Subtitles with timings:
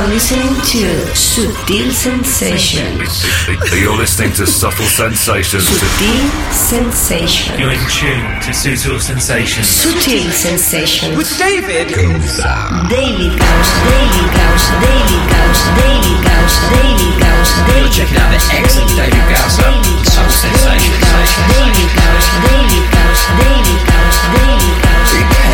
[0.00, 3.20] are listening to Subtle Sensations.
[3.68, 5.68] You're listening to Subtle Sensations.
[5.68, 7.58] Subtle Sensations.
[7.60, 9.68] You're in tune to Subtle Sensations.
[9.68, 11.16] Subtle Sensations.
[11.18, 12.88] With David Gausa.
[12.88, 13.76] David Gausa.
[13.92, 14.72] David Gausa.
[14.80, 15.68] David Gausa.
[15.76, 16.60] David Gausa.
[16.72, 17.60] David Gausa.
[17.68, 19.68] You're David out the excellent David Gausa.
[19.68, 20.00] David
[20.32, 20.96] Sensations.
[20.96, 21.40] David Gausa.
[21.52, 22.32] David Gausa.
[22.48, 23.28] David Gausa.
[23.36, 24.20] David Gausa.
[24.32, 25.50] David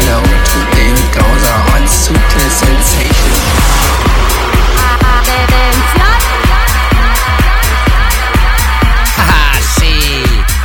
[0.47, 3.66] to David Gausa on Subtle Sensations.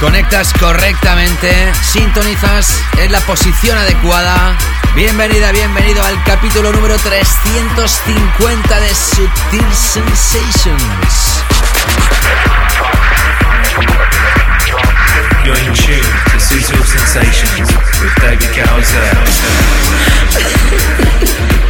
[0.02, 4.58] conectas correctamente, sintonizas en la posición adecuada.
[4.96, 11.44] Bienvenida, bienvenido al capítulo número 350 de Sutil Sensations.
[16.84, 17.70] Sensations
[18.02, 18.14] with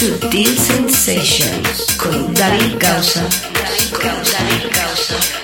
[0.00, 3.20] Sutil Sensations con David Causa.
[3.20, 5.39] David Causa.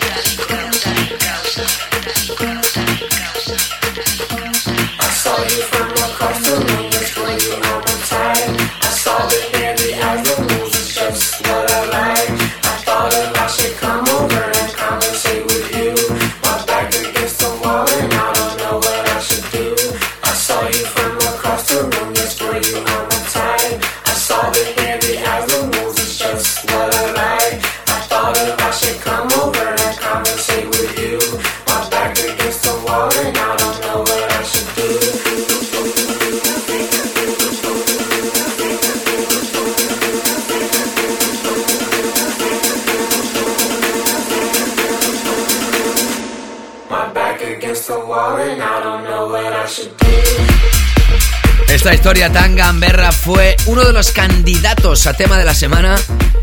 [51.87, 55.95] Esta historia tan gamberra fue uno de los candidatos a tema de la semana.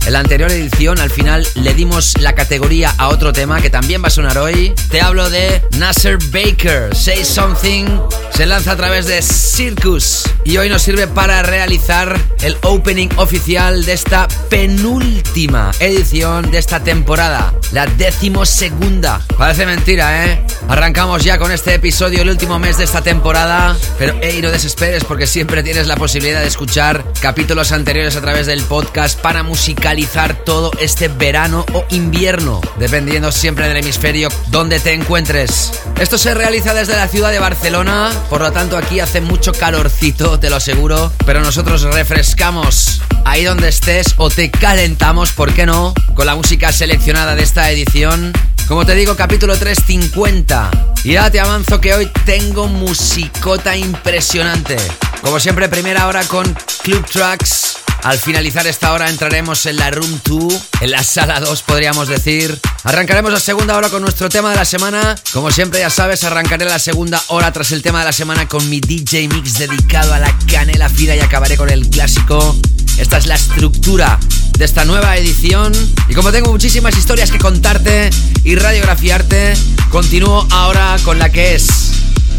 [0.06, 4.02] En la anterior edición, al final, le dimos la categoría a otro tema que también
[4.02, 4.74] va a sonar hoy.
[4.90, 6.96] Te hablo de Nasser Baker.
[6.96, 7.88] Say Something
[8.34, 13.84] se lanza a través de Circus y hoy nos sirve para realizar el opening oficial
[13.84, 19.22] de esta penúltima edición de esta temporada, la decimosegunda.
[19.38, 20.46] Parece mentira, ¿eh?
[20.70, 25.04] Arrancamos ya con este episodio, el último mes de esta temporada, pero hey, no desesperes
[25.04, 30.36] porque siempre tienes la posibilidad de escuchar capítulos anteriores a través del podcast para musicalizar
[30.36, 35.72] todo este verano o invierno, dependiendo siempre del hemisferio donde te encuentres.
[36.00, 40.40] Esto se realiza desde la ciudad de Barcelona, por lo tanto aquí hace mucho calorcito,
[40.40, 45.94] te lo aseguro, pero nosotros refrescamos ahí donde estés o te calentamos, ¿por qué no?
[46.16, 48.34] Con la música seleccionada de esta edición.
[48.68, 50.72] Como te digo, capítulo 350.
[51.04, 54.78] Y ya te avanzo que hoy tengo musicota impresionante.
[55.22, 57.78] Como siempre, primera hora con Club Tracks.
[58.04, 62.60] Al finalizar esta hora entraremos en la Room 2, en la sala 2 podríamos decir.
[62.84, 65.16] Arrancaremos la segunda hora con nuestro tema de la semana.
[65.32, 68.70] Como siempre ya sabes, arrancaré la segunda hora tras el tema de la semana con
[68.70, 72.58] mi DJ Mix dedicado a la canela fina y acabaré con el clásico.
[72.98, 74.20] Esta es la estructura
[74.58, 75.74] de esta nueva edición.
[76.10, 78.10] Y como tengo muchísimas historias que contarte
[78.44, 79.54] y radiografiarte,
[79.90, 81.94] continúo ahora con la que es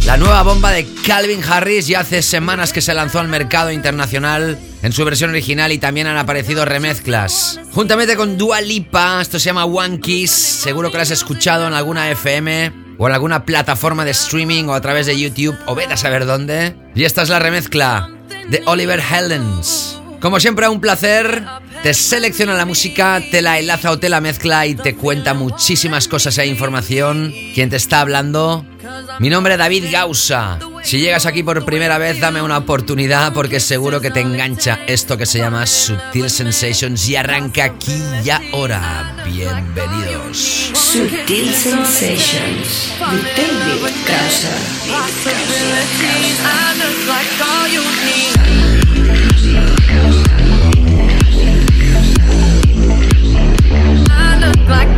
[0.06, 1.87] la nueva bomba de Calvin Harris.
[1.87, 6.06] Ya hace semanas que se lanzó al mercado internacional en su versión original y también
[6.06, 7.58] han aparecido remezclas.
[7.72, 10.31] Juntamente con Dua Lipa, esto se llama One Kiss.
[10.31, 14.75] Seguro que lo has escuchado en alguna FM o en alguna plataforma de streaming o
[14.75, 16.76] a través de YouTube o vete a saber dónde.
[16.94, 18.11] Y esta es la remezcla
[18.49, 20.03] de Oliver Heldens.
[20.25, 21.44] Como siempre, un placer.
[21.82, 26.09] Te selecciona la música, te la enlaza o te la mezcla y te cuenta muchísimas
[26.09, 27.31] cosas e información.
[27.55, 28.65] ¿Quién te está hablando?
[29.19, 30.59] Mi nombre es David Gausa.
[30.82, 35.19] Si llegas aquí por primera vez, dame una oportunidad porque seguro que te engancha esto
[35.19, 39.15] que se llama Subtil Sensations y arranca aquí y ahora.
[39.26, 40.71] Bienvenidos.
[40.73, 44.55] Subtle Sensations with David Gausser.
[54.66, 54.94] I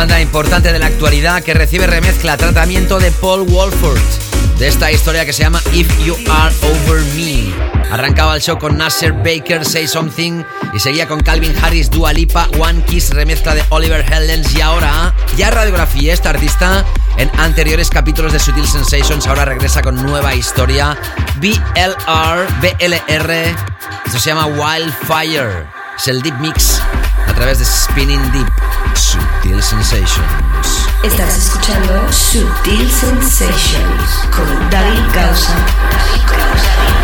[0.00, 4.00] banda importante de la actualidad que recibe remezcla tratamiento de Paul Walford
[4.58, 7.52] de esta historia que se llama If You Are Over Me.
[7.90, 10.42] Arrancaba el show con Nasser Baker, Say Something
[10.72, 15.14] y seguía con Calvin Harris, Dua Lipa, One Kiss, remezcla de Oliver Heldens y ahora
[15.36, 16.82] ya radiografié esta artista
[17.18, 20.96] en anteriores capítulos de Sutil Sensations, ahora regresa con nueva historia
[21.36, 23.32] BLR, BLR,
[24.06, 26.80] esto se llama Wildfire, es el Deep Mix
[27.26, 28.59] a través de Spinning Deep.
[29.58, 30.86] Sensations.
[31.02, 35.54] Estás escuchando Subtil Sensations con David Gausa.
[35.90, 36.99] David Gausa.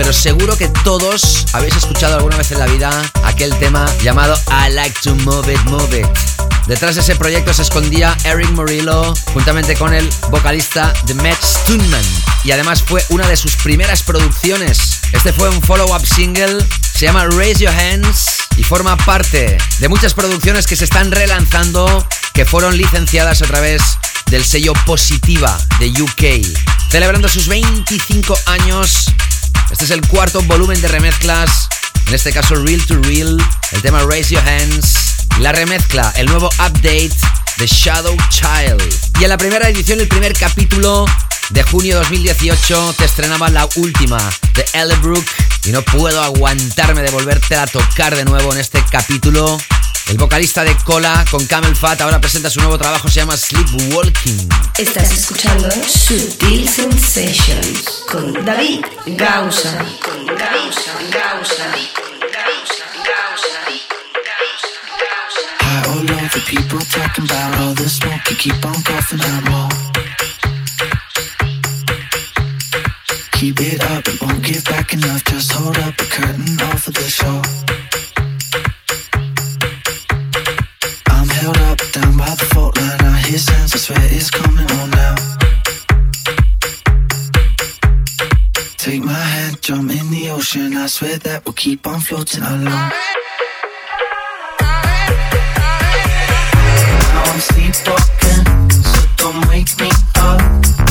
[0.00, 2.90] Pero seguro que todos habéis escuchado alguna vez en la vida
[3.22, 6.06] aquel tema llamado I Like to Move It, Move It.
[6.66, 12.02] Detrás de ese proyecto se escondía Eric Morillo juntamente con el vocalista The Matt Stunman
[12.44, 15.00] y además fue una de sus primeras producciones.
[15.12, 20.14] Este fue un follow-up single, se llama Raise Your Hands y forma parte de muchas
[20.14, 23.82] producciones que se están relanzando que fueron licenciadas a través
[24.30, 26.46] del sello Positiva de UK.
[26.90, 29.12] Celebrando sus 25 años,
[29.82, 31.66] este es el cuarto volumen de remezclas,
[32.06, 33.38] en este caso Real to Real,
[33.72, 37.10] el tema Raise Your Hands, la remezcla, el nuevo update
[37.56, 38.82] de Shadow Child.
[39.18, 41.06] Y en la primera edición, el primer capítulo
[41.48, 44.18] de junio 2018, te estrenaba la última
[44.54, 45.24] de Ellerbrook
[45.64, 49.58] y no puedo aguantarme de volverte a tocar de nuevo en este capítulo.
[50.10, 54.48] El vocalista de Cola con Camel Fat ahora presenta su nuevo trabajo, se llama Sleepwalking.
[54.76, 59.78] Estás escuchando Sutil Sensations con David Gausa.
[60.02, 61.70] Con Gausa, Gausa,
[65.86, 69.68] all over people talking about all the smoke you keep on coughing out more.
[73.30, 75.22] Keep it up, it won't give back enough.
[75.26, 77.40] Just hold up a curtain over the show.
[82.46, 83.00] Fault line.
[83.00, 85.14] I hear sounds, I swear it's coming on now.
[88.76, 90.76] Take my hand, jump in the ocean.
[90.76, 92.64] I swear that we'll keep on floating along.
[97.12, 98.44] Now I'm sleepwalking,
[98.82, 100.40] so don't wake me up.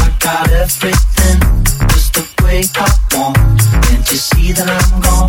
[0.06, 1.40] I got everything
[1.90, 3.38] just the way I want.
[3.86, 5.29] Can't you see that I'm gone?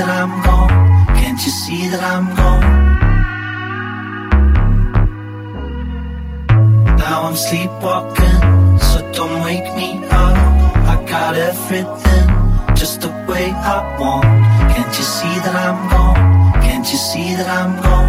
[0.00, 0.70] that I'm gone?
[1.20, 2.66] Can't you see that I'm gone?
[6.96, 8.40] Now I'm sleepwalking,
[8.88, 9.88] so don't wake me
[10.22, 10.36] up.
[10.92, 12.28] I got everything
[12.74, 14.24] just the way I want.
[14.72, 16.62] Can't you see that I'm gone?
[16.64, 17.99] Can't you see that I'm gone?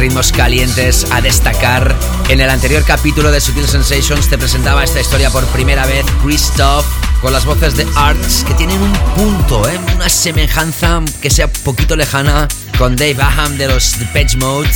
[0.00, 1.94] Ritmos calientes a destacar.
[2.30, 6.86] En el anterior capítulo de Sutil Sensations te presentaba esta historia por primera vez Christoph
[7.20, 9.78] con las voces de Arts que tienen un punto, ¿eh?
[9.94, 14.70] una semejanza que sea poquito lejana con Dave Aham de los Depeche Mode.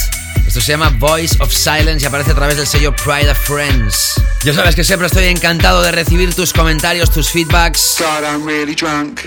[0.46, 4.20] Esto se llama Voice of Silence y aparece a través del sello Pride of Friends.
[4.44, 7.96] Ya sabes que siempre estoy encantado de recibir tus comentarios, tus feedbacks.
[7.98, 9.20] God, I'm really drunk.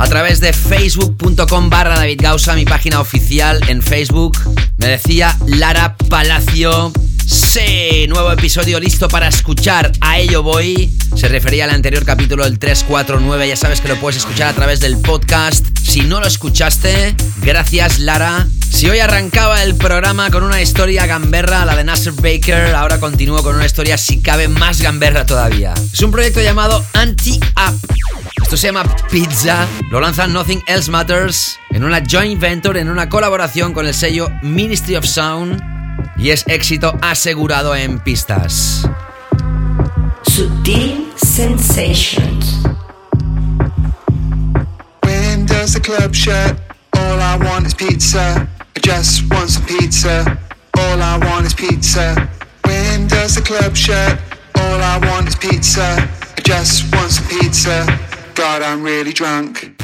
[0.00, 4.38] a través de facebook.com barra David Gausa, mi página oficial en Facebook.
[4.80, 6.90] Me decía Lara Palacio.
[7.26, 9.92] Sí, nuevo episodio listo para escuchar.
[10.00, 10.90] A ello voy.
[11.14, 13.46] Se refería al anterior capítulo del 349.
[13.46, 15.66] Ya sabes que lo puedes escuchar a través del podcast.
[15.82, 18.48] Si no lo escuchaste, gracias Lara.
[18.72, 23.42] Si hoy arrancaba el programa con una historia gamberra, la de Nasser Baker, ahora continúo
[23.42, 25.74] con una historia si cabe más gamberra todavía.
[25.92, 27.78] Es un proyecto llamado Anti-Up.
[28.42, 29.68] Esto se llama Pizza.
[29.90, 34.28] Lo lanzan Nothing Else Matters en una joint venture, en una colaboración con el sello
[34.42, 35.62] Ministry of Sound.
[36.16, 38.88] Y es éxito asegurado en pistas.
[40.22, 42.62] Subtle sensations.
[45.02, 46.56] When does the club shut?
[46.94, 48.46] All I want is pizza.
[48.76, 50.38] I just want some pizza.
[50.76, 52.28] All I want is pizza.
[52.64, 54.18] When does the club shut?
[54.56, 56.08] All I want is pizza.
[56.36, 57.86] I just want some pizza.
[58.34, 59.74] God, I'm really drunk.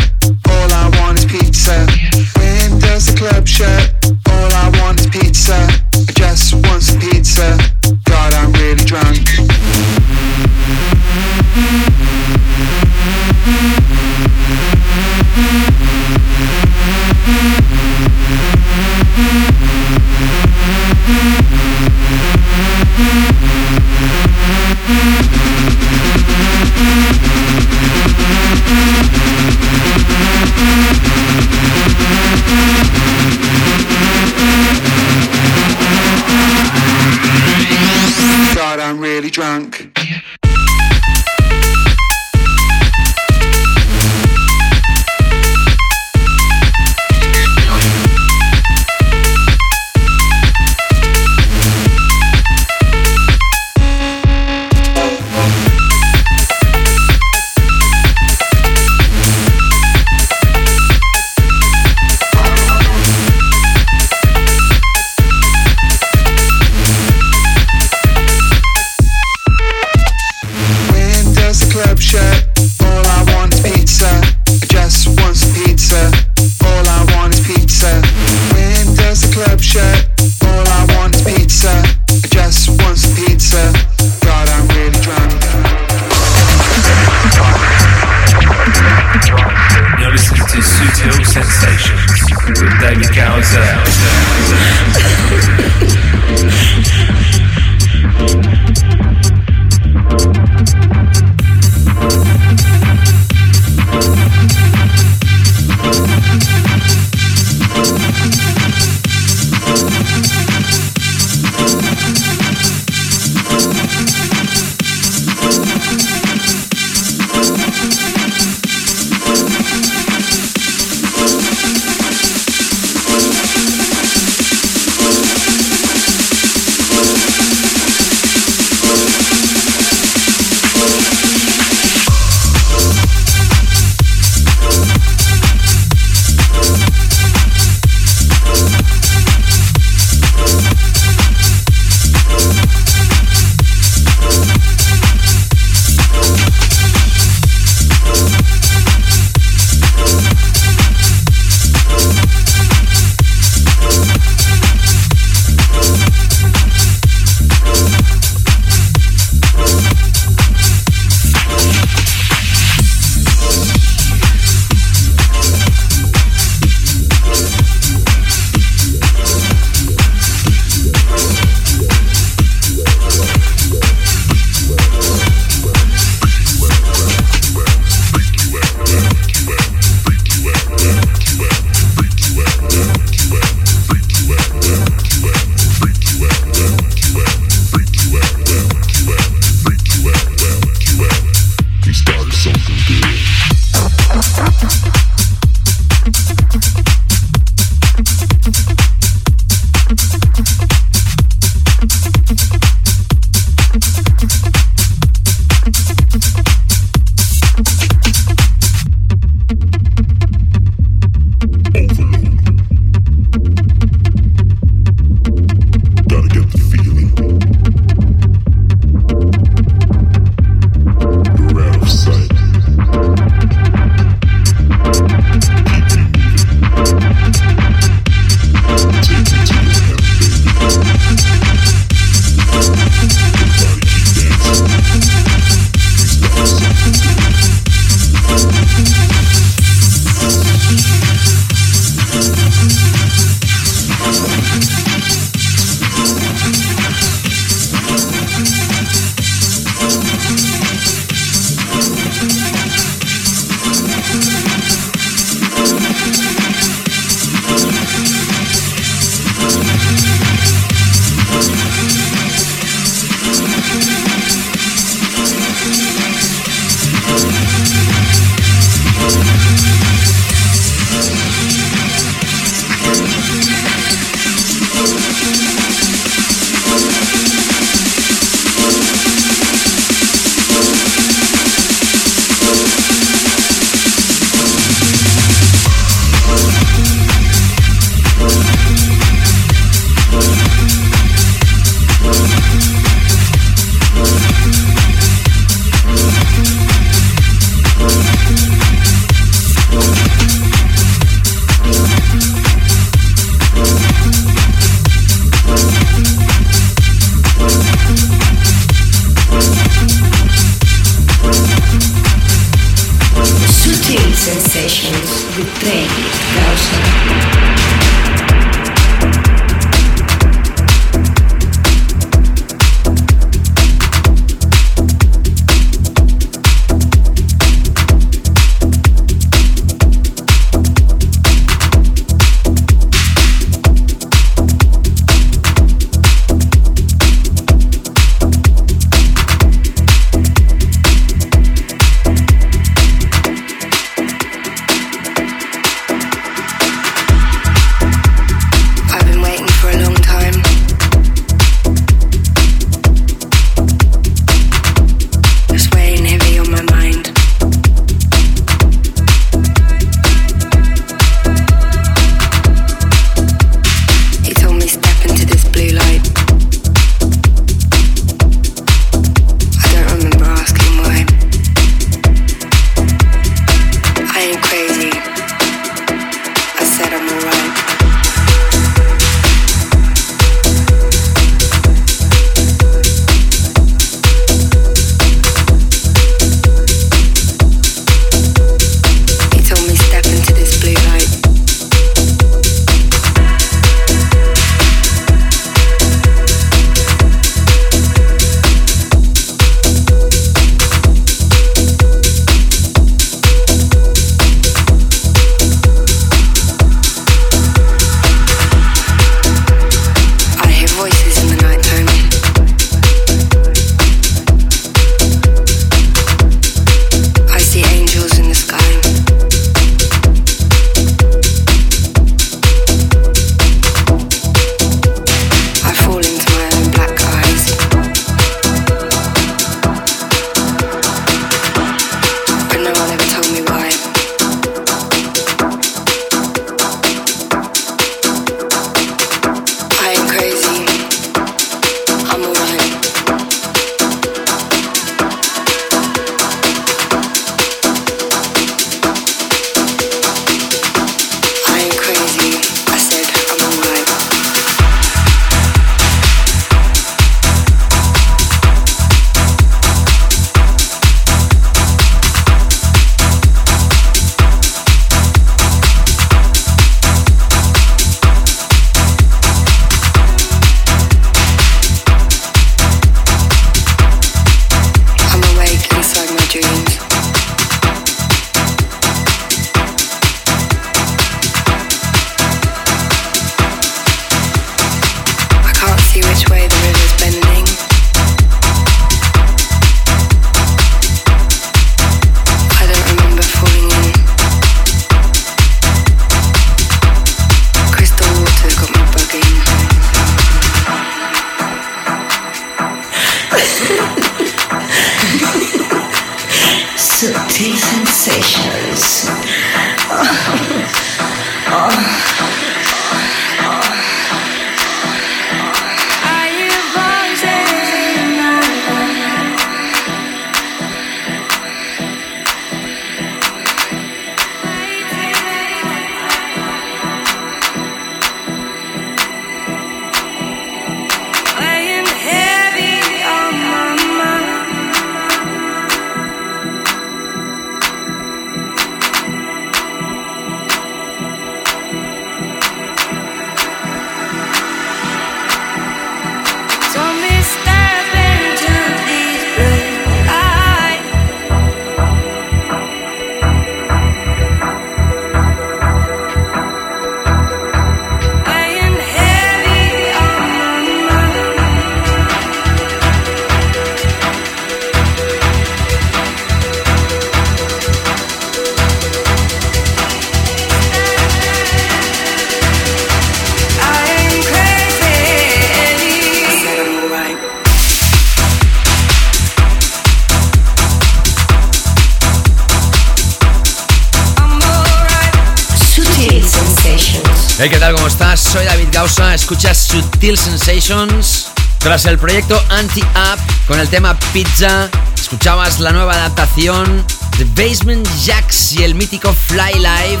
[590.02, 591.30] Sutil Sensations.
[591.58, 596.84] Tras el proyecto Anti-Up con el tema Pizza, escuchabas la nueva adaptación
[597.18, 600.00] de Basement Jacks y el mítico Fly Live,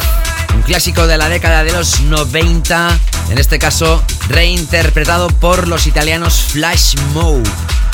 [0.56, 2.98] un clásico de la década de los 90,
[3.30, 7.40] en este caso reinterpretado por los italianos Flash Mob.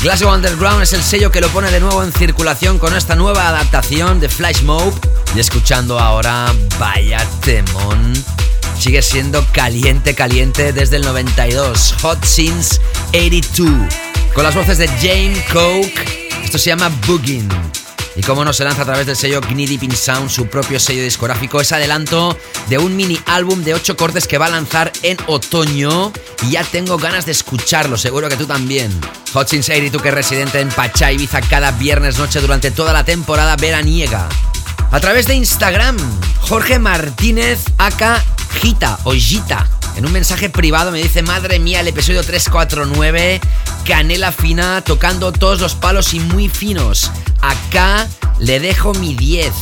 [0.01, 3.49] Glasgow Underground es el sello que lo pone de nuevo en circulación con esta nueva
[3.49, 4.95] adaptación de Flash Mob.
[5.37, 8.15] Y escuchando ahora, vaya temón
[8.79, 11.97] sigue siendo caliente, caliente desde el 92.
[12.03, 13.70] Hot Since 82.
[14.35, 16.29] Con las voces de James Coke.
[16.45, 17.49] Esto se llama Boogin.
[18.16, 20.81] Y como no se lanza a través del sello Gnee Deep in Sound, su propio
[20.81, 22.37] sello discográfico, es adelanto
[22.68, 26.12] de un mini álbum de 8 cortes que va a lanzar en otoño.
[26.43, 28.91] Y ya tengo ganas de escucharlo, seguro que tú también.
[29.33, 33.05] Hot Since 82, que es residente en Pachá, Ibiza, cada viernes noche durante toda la
[33.05, 34.29] temporada veraniega.
[34.91, 35.99] A través de Instagram,
[36.41, 38.24] Jorge Martínez, aka
[38.61, 39.68] Gita o Gita.
[39.97, 43.39] En un mensaje privado me dice, madre mía, el episodio 349,
[43.84, 47.11] canela fina, tocando todos los palos y muy finos.
[47.43, 48.07] Acá
[48.39, 49.53] le dejo mi 10.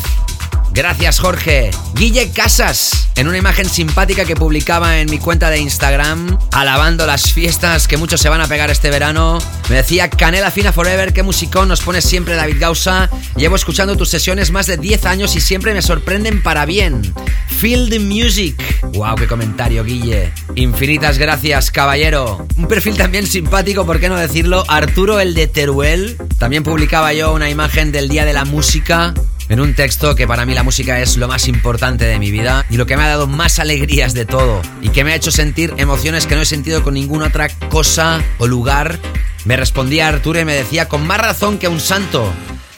[0.76, 1.70] Gracias, Jorge.
[1.94, 7.32] Guille Casas, en una imagen simpática que publicaba en mi cuenta de Instagram, alabando las
[7.32, 9.38] fiestas que muchos se van a pegar este verano,
[9.70, 13.08] me decía, Canela Fina Forever, qué musicón nos pones siempre David Gausa.
[13.36, 17.14] Llevo escuchando tus sesiones más de 10 años y siempre me sorprenden para bien.
[17.58, 18.62] Feel the music.
[18.92, 20.30] Wow, qué comentario, Guille.
[20.56, 22.46] Infinitas gracias, caballero.
[22.58, 24.62] Un perfil también simpático, ¿por qué no decirlo?
[24.68, 26.18] Arturo el de Teruel.
[26.38, 29.14] También publicaba yo una imagen del Día de la Música
[29.48, 32.64] en un texto que para mí la música es lo más importante de mi vida
[32.70, 35.30] y lo que me ha dado más alegrías de todo y que me ha hecho
[35.30, 38.98] sentir emociones que no he sentido con ninguna otra cosa o lugar.
[39.44, 42.32] Me respondía Arturo y me decía con más razón que un santo.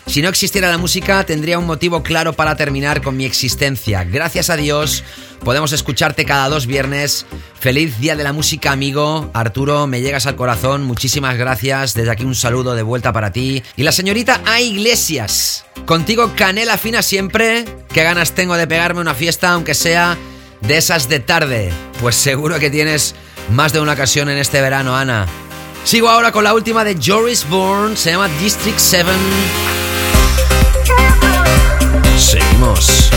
[0.07, 4.05] Si no existiera la música, tendría un motivo claro para terminar con mi existencia.
[4.05, 5.05] Gracias a Dios,
[5.45, 7.27] podemos escucharte cada dos viernes.
[7.59, 9.31] Feliz Día de la Música, amigo.
[9.35, 10.85] Arturo, me llegas al corazón.
[10.85, 11.95] Muchísimas gracias.
[11.95, 13.63] Desde aquí un saludo de vuelta para ti.
[13.77, 14.61] Y la señorita A.
[14.61, 15.65] Iglesias.
[15.87, 17.65] Contigo, canela fina siempre.
[17.93, 20.17] Qué ganas tengo de pegarme una fiesta, aunque sea
[20.61, 21.71] de esas de tarde.
[22.01, 23.15] Pues seguro que tienes
[23.51, 25.27] más de una ocasión en este verano, Ana.
[25.85, 27.97] Sigo ahora con la última de Joris Bourne.
[27.97, 29.09] Se llama District 7.
[32.19, 33.08] Seguimos.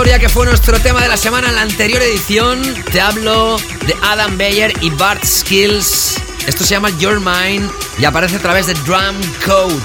[0.00, 2.62] historia que fue nuestro tema de la semana en la anterior edición.
[2.90, 6.16] Te hablo de Adam Bayer y Bart Skills.
[6.46, 9.76] Esto se llama Your Mind y aparece a través de Drum Code,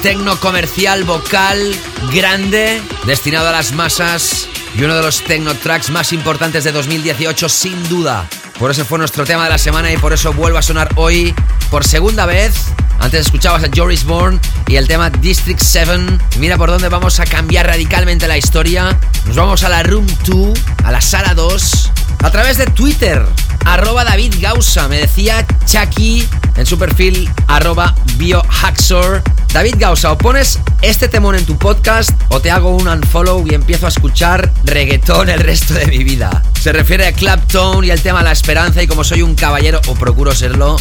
[0.00, 1.78] tecno comercial vocal
[2.10, 7.46] grande destinado a las masas y uno de los techno tracks más importantes de 2018
[7.50, 8.26] sin duda.
[8.58, 11.34] Por eso fue nuestro tema de la semana y por eso vuelve a sonar hoy
[11.70, 12.54] por segunda vez.
[13.00, 16.18] Antes escuchabas a Joris Bourne y el tema District 7.
[16.38, 18.98] Mira por dónde vamos a cambiar radicalmente la historia.
[19.26, 21.90] Nos vamos a la Room 2, a la Sala 2,
[22.22, 23.24] a través de Twitter.
[23.64, 27.94] Arroba David Gausa, me decía Chucky en su perfil arroba.
[29.52, 33.54] David Gausa, o pones este temón en tu podcast o te hago un unfollow y
[33.54, 36.42] empiezo a escuchar reggaetón el resto de mi vida.
[36.60, 39.94] Se refiere a Clapton y el tema La Esperanza y como soy un caballero o
[39.94, 40.76] procuro serlo,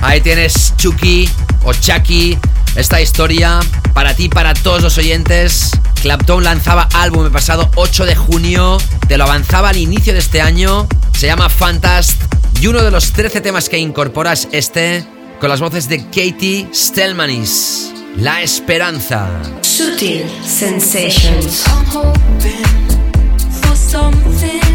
[0.00, 1.28] ahí tienes Chucky
[1.64, 2.38] o Chucky
[2.78, 3.60] esta historia
[3.92, 5.72] para ti, para todos los oyentes.
[6.00, 10.40] Clapton lanzaba álbum el pasado 8 de junio, te lo avanzaba al inicio de este
[10.40, 12.22] año, se llama Fantast
[12.60, 15.04] y uno de los 13 temas que incorporas este
[15.40, 17.92] con las voces de Katie Stelmanis.
[18.16, 19.28] La esperanza.
[19.62, 21.66] Sutil Sensations.
[21.66, 22.64] I'm hoping
[23.62, 24.67] for something.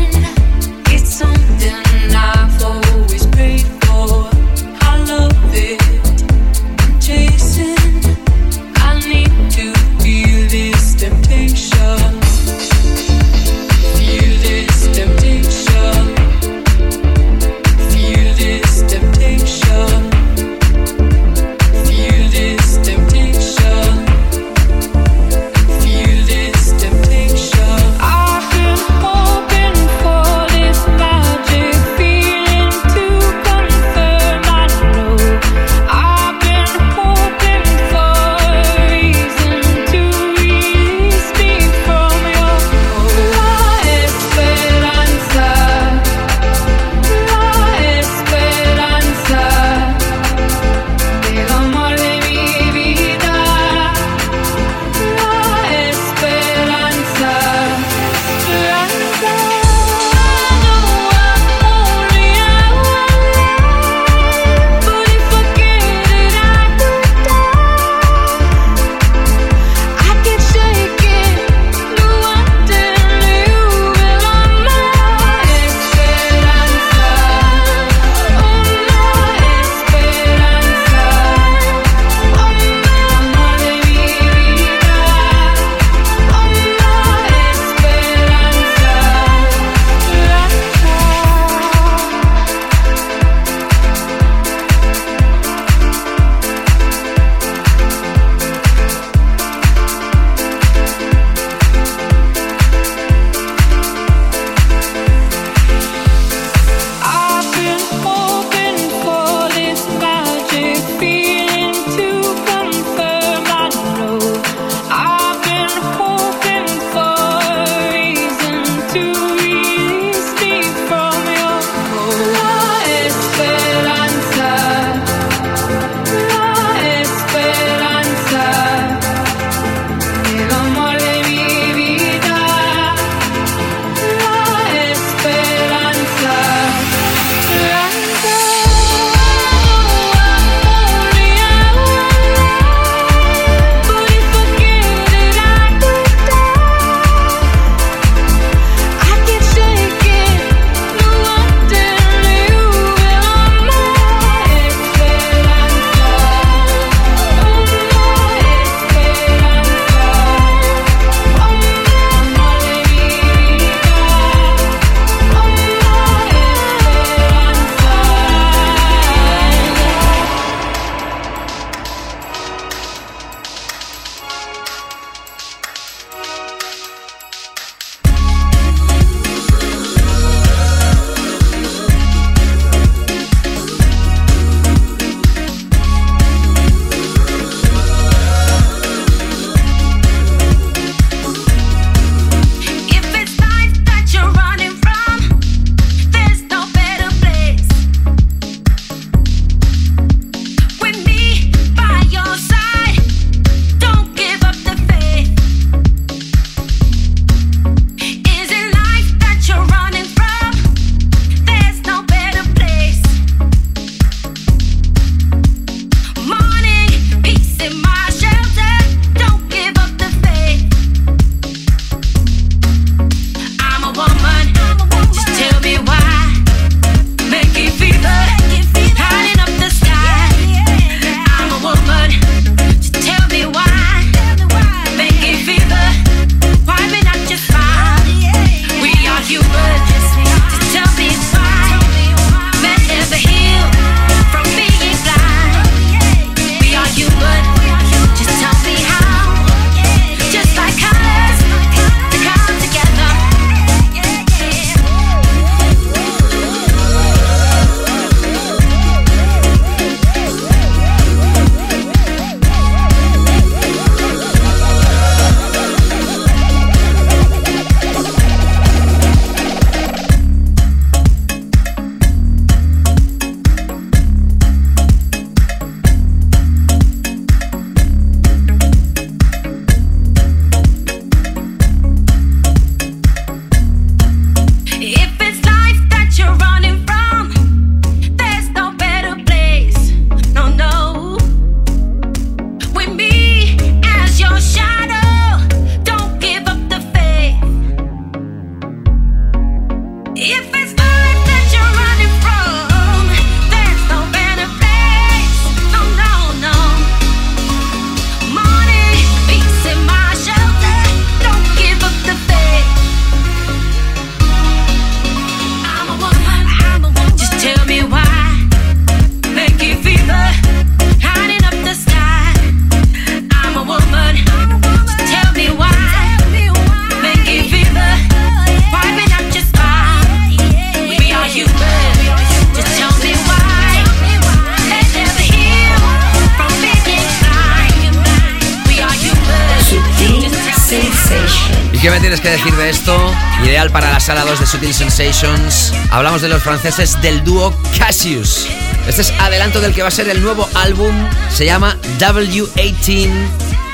[344.94, 345.74] Sensations.
[345.90, 348.46] Hablamos de los franceses del dúo Cassius.
[348.88, 350.94] Este es adelanto del que va a ser el nuevo álbum.
[351.32, 353.12] Se llama W18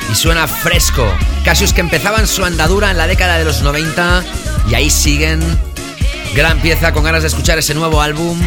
[0.09, 1.05] y suena fresco.
[1.43, 4.24] Cassius que empezaban su andadura en la década de los 90
[4.70, 5.41] y ahí siguen.
[6.36, 8.39] Gran pieza con ganas de escuchar ese nuevo álbum.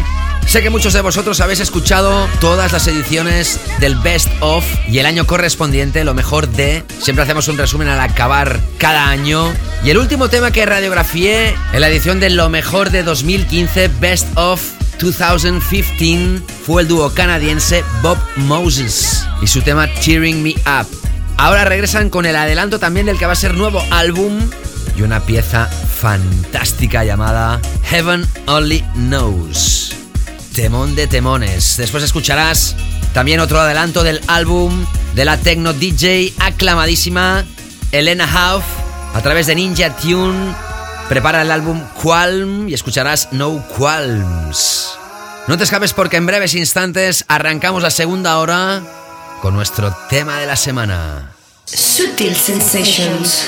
[0.47, 5.05] Sé que muchos de vosotros habéis escuchado todas las ediciones del Best of y el
[5.05, 6.83] año correspondiente, lo mejor de.
[6.99, 9.53] Siempre hacemos un resumen al acabar cada año.
[9.83, 14.27] Y el último tema que radiografié en la edición de lo mejor de 2015, Best
[14.37, 14.61] of
[15.01, 20.87] 2015, fue el dúo canadiense Bob Moses y su tema Tearing Me Up.
[21.35, 24.39] Ahora regresan con el adelanto también del que va a ser nuevo álbum
[24.95, 29.93] y una pieza fantástica llamada Heaven Only Knows.
[30.55, 31.75] Temón de temones.
[31.75, 32.77] Después escucharás
[33.13, 37.43] también otro adelanto del álbum de la techno DJ aclamadísima
[37.91, 38.63] Elena Hauf
[39.13, 40.53] a través de Ninja Tune.
[41.09, 44.89] Prepara el álbum Qualm y escucharás No Qualms.
[45.47, 48.81] No te escapes porque en breves instantes arrancamos la segunda hora
[49.41, 51.31] con nuestro tema de la semana.
[51.65, 53.45] Sutil Sensations.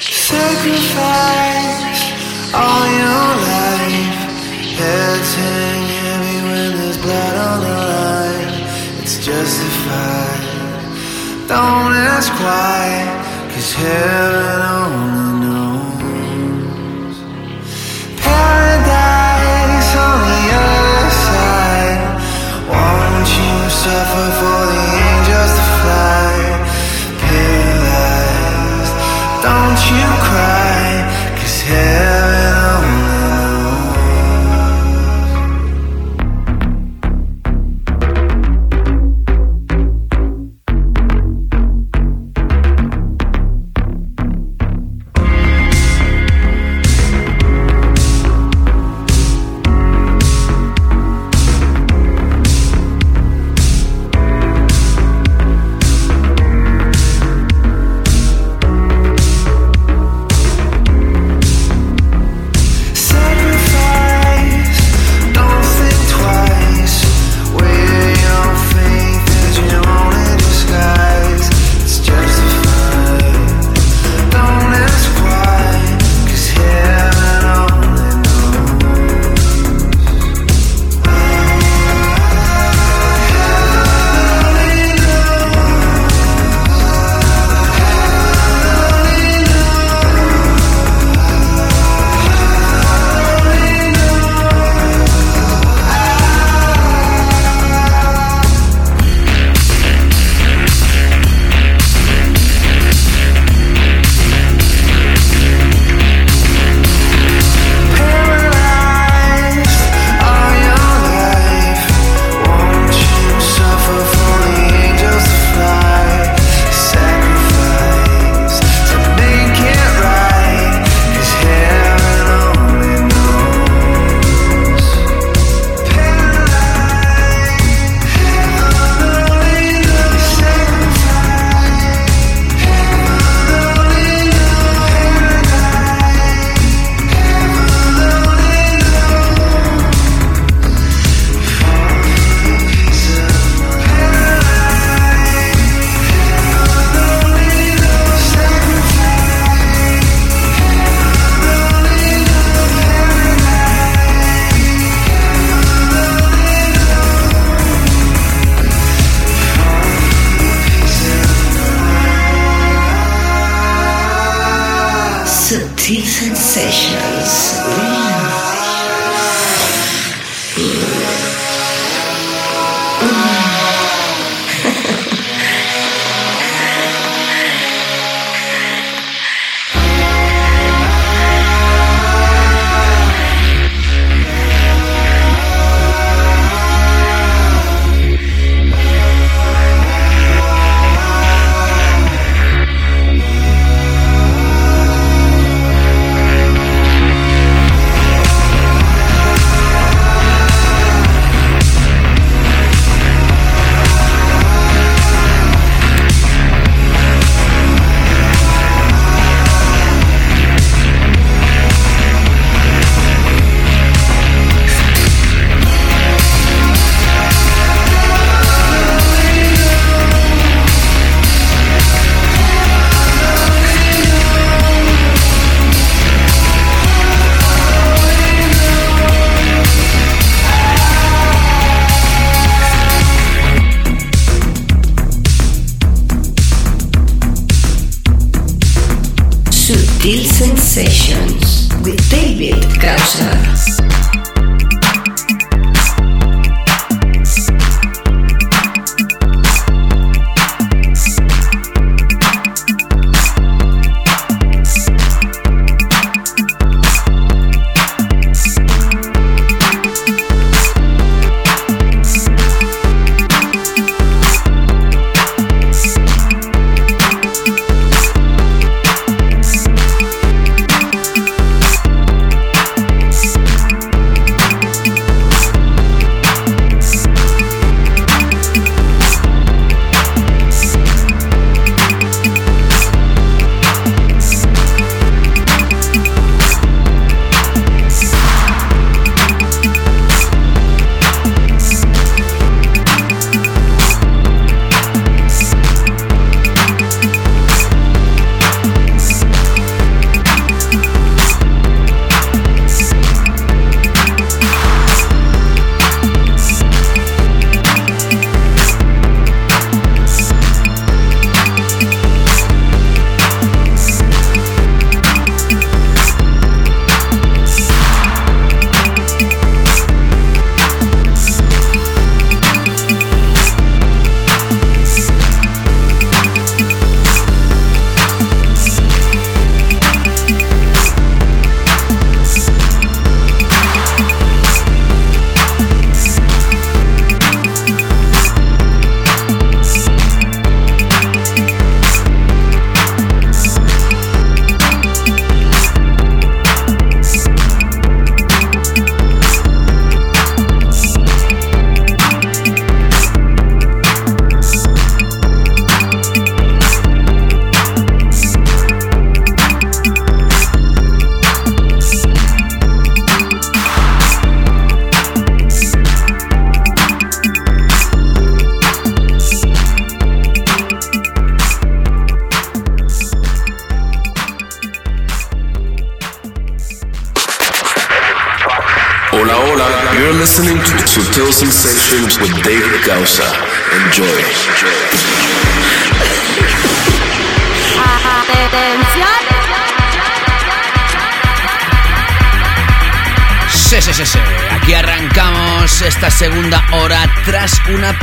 [0.00, 0.92] Sacrifice
[2.52, 4.26] all your life.
[6.56, 8.66] When there's blood on the line.
[9.02, 10.45] It's justified.
[11.48, 13.06] Don't ask why,
[13.54, 17.16] cause heaven only knows.
[18.18, 22.02] Paradise on the other side.
[22.68, 24.85] Won't you suffer for the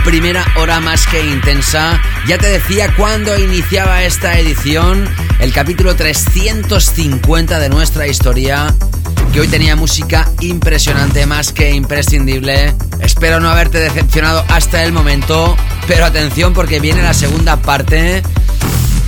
[0.03, 2.01] primera hora más que intensa.
[2.27, 8.73] Ya te decía cuando iniciaba esta edición, el capítulo 350 de nuestra historia,
[9.31, 12.73] que hoy tenía música impresionante, más que imprescindible.
[13.01, 15.55] Espero no haberte decepcionado hasta el momento,
[15.87, 18.21] pero atención porque viene la segunda parte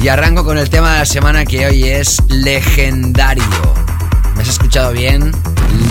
[0.01, 3.43] y arranco con el tema de la semana que hoy es legendario.
[4.35, 5.31] ¿Me has escuchado bien?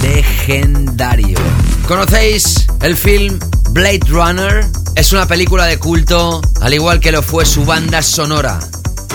[0.02, 1.38] Legendario.
[1.86, 3.38] ¿Conocéis el film
[3.70, 4.83] Blade Runner?
[4.96, 8.60] Es una película de culto, al igual que lo fue su banda sonora.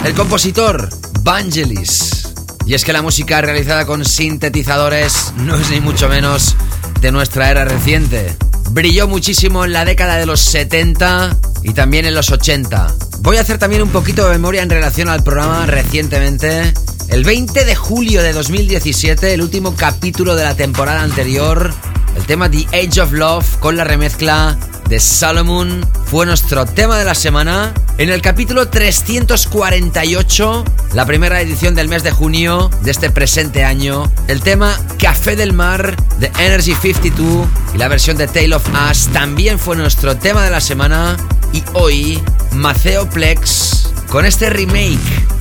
[0.03, 0.89] El compositor,
[1.21, 2.33] Vangelis.
[2.65, 6.57] Y es que la música realizada con sintetizadores no es ni mucho menos
[6.99, 8.35] de nuestra era reciente.
[8.71, 12.93] Brilló muchísimo en la década de los 70 y también en los 80.
[13.19, 16.73] Voy a hacer también un poquito de memoria en relación al programa recientemente.
[17.07, 21.73] El 20 de julio de 2017, el último capítulo de la temporada anterior,
[22.17, 24.57] el tema The Age of Love con la remezcla
[24.89, 27.73] de Solomon fue nuestro tema de la semana.
[27.99, 34.11] En el capítulo 348, la primera edición del mes de junio de este presente año,
[34.27, 39.07] el tema Café del Mar de Energy 52 y la versión de Tale of Us
[39.13, 41.15] también fue nuestro tema de la semana.
[41.53, 42.19] Y hoy,
[42.53, 44.97] Maceo Plex con este remake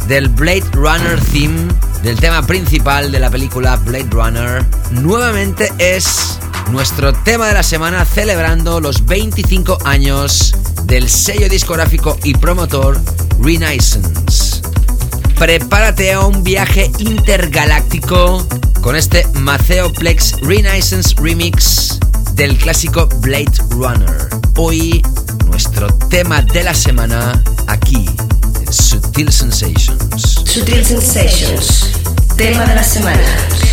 [0.08, 1.72] del Blade Runner theme
[2.02, 6.27] del tema principal de la película Blade Runner, nuevamente es
[6.70, 10.54] nuestro tema de la semana celebrando los 25 años
[10.84, 13.00] del sello discográfico y promotor
[13.40, 14.60] Renaissance.
[15.38, 18.46] Prepárate a un viaje intergaláctico
[18.80, 21.98] con este Maceo Plex Renaissance Remix
[22.34, 24.28] del clásico Blade Runner.
[24.56, 25.02] Hoy
[25.46, 28.04] nuestro tema de la semana aquí
[28.60, 30.42] en Sutil Sensations.
[30.44, 31.90] Sutil Sensations.
[32.36, 33.67] Tema de la semana.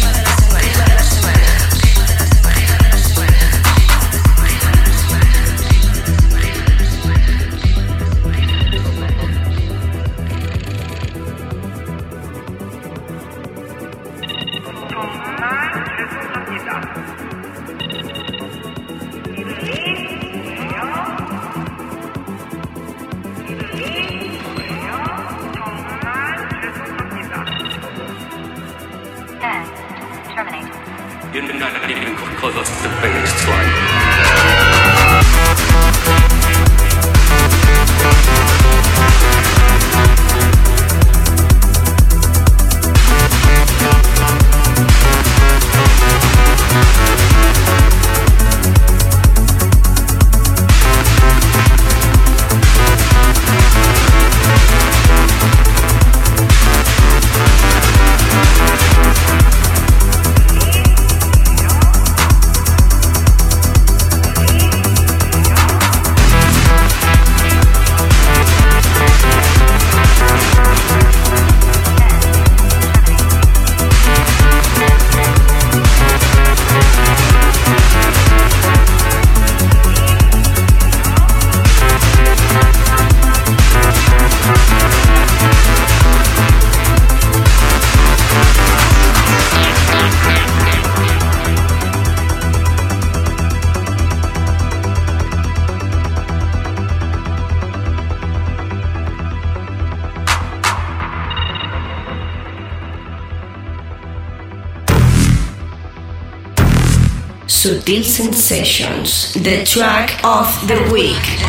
[108.04, 111.45] Sensations, the track of the week.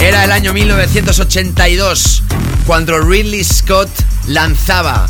[0.00, 2.24] Era el año 1982
[2.66, 5.08] cuando Ridley Scott lanzaba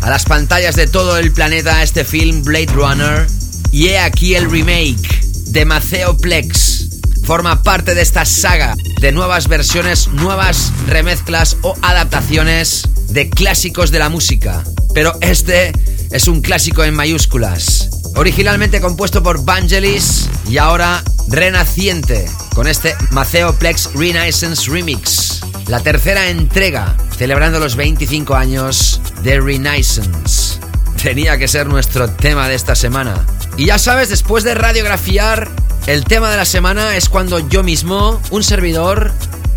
[0.00, 3.26] a las pantallas de todo el planeta este film Blade Runner
[3.72, 6.88] y he aquí el remake de Maceo Plex.
[7.24, 13.98] Forma parte de esta saga de nuevas versiones, nuevas remezclas o adaptaciones de clásicos de
[13.98, 14.64] la música.
[14.94, 15.72] Pero este
[16.10, 17.90] es un clásico en mayúsculas.
[18.16, 25.21] Originalmente compuesto por Vangelis y ahora renaciente con este Maceo Plex Renaissance Remix.
[25.68, 30.58] La tercera entrega, celebrando los 25 años de Renaissance.
[31.02, 33.24] Tenía que ser nuestro tema de esta semana.
[33.56, 35.48] Y ya sabes, después de radiografiar,
[35.86, 39.12] el tema de la semana es cuando yo mismo, un servidor,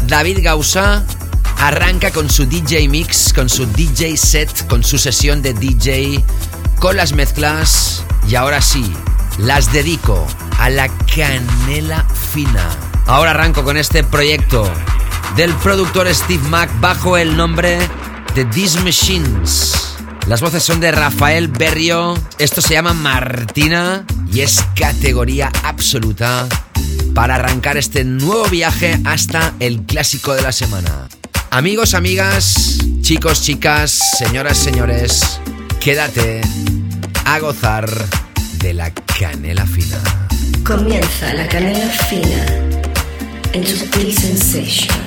[0.07, 1.03] David Gausa,
[1.57, 6.23] arranca con su DJ mix, con su DJ set, con su sesión de DJ,
[6.79, 8.03] con las mezclas.
[8.29, 8.93] Y ahora sí,
[9.39, 10.25] las dedico
[10.59, 12.69] a la canela fina.
[13.07, 14.71] Ahora arranco con este proyecto
[15.35, 17.77] del productor Steve Mack bajo el nombre
[18.35, 19.95] de These Machines.
[20.27, 26.47] Las voces son de Rafael Berrio, esto se llama Martina y es categoría absoluta
[27.13, 31.07] para arrancar este nuevo viaje hasta el clásico de la semana.
[31.51, 35.39] Amigos, amigas, chicos, chicas, señoras, señores,
[35.79, 36.41] quédate
[37.25, 37.89] a gozar
[38.59, 39.97] de la canela fina.
[40.63, 42.45] Comienza la canela fina
[43.53, 45.04] en Sutil Sensations.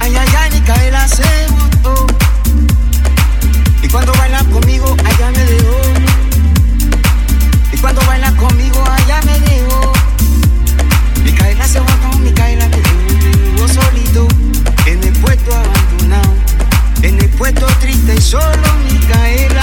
[0.00, 1.22] Ay, ay, ay, Micaela se
[1.82, 2.06] botó.
[3.82, 5.80] Y cuando baila conmigo, allá me dejó.
[7.72, 9.92] Y cuando baila conmigo, allá me dejó.
[11.24, 13.68] Micaela se botó, Micaela me dejó.
[13.68, 14.28] Solito
[14.86, 16.34] en el puesto abandonado.
[17.02, 19.61] En el puesto triste solo, Micaela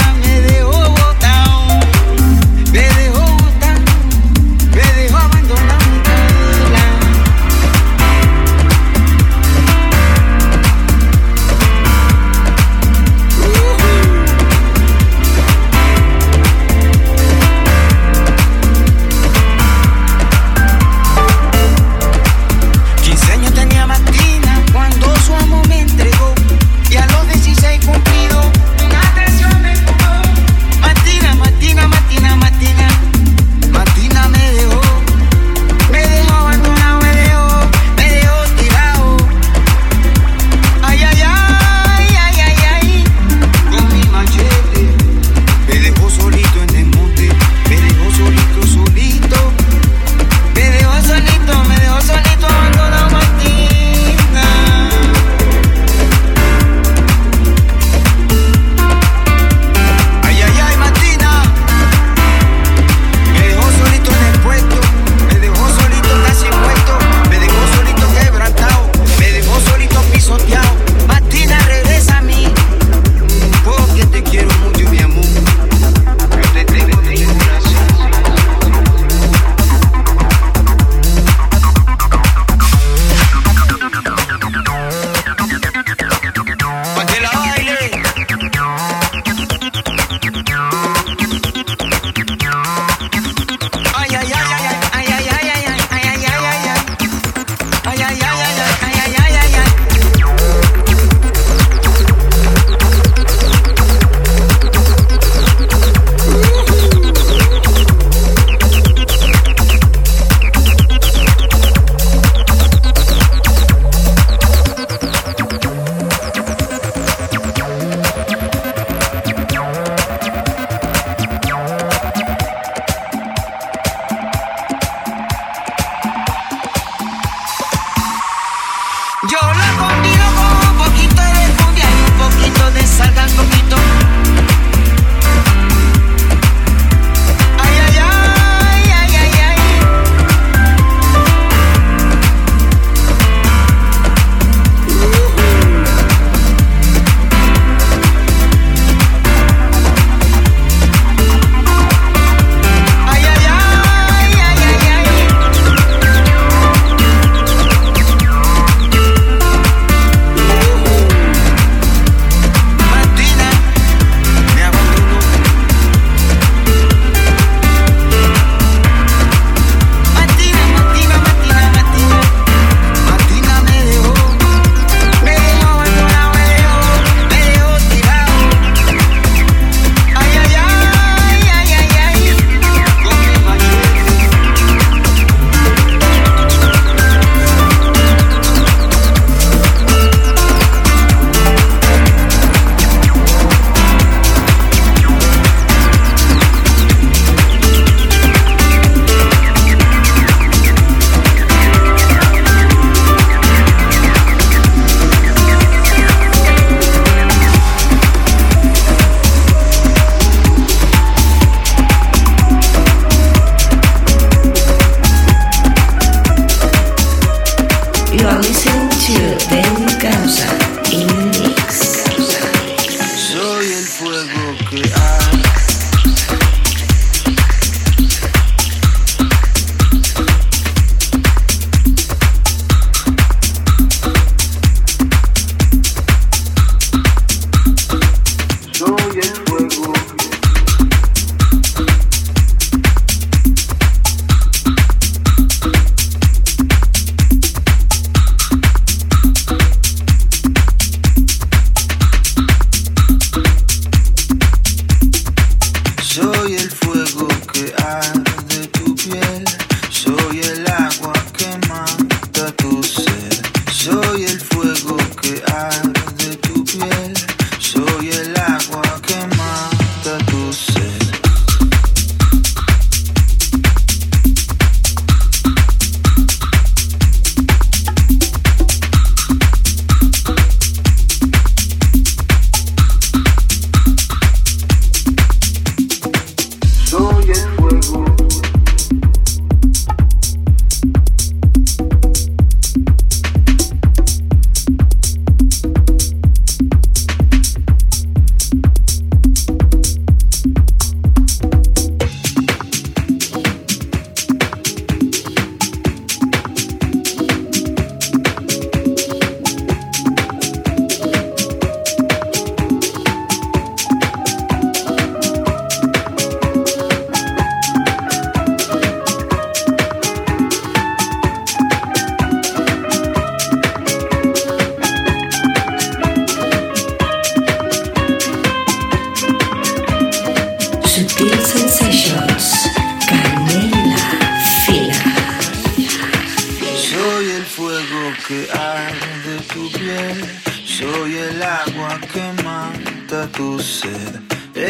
[129.28, 129.79] 有了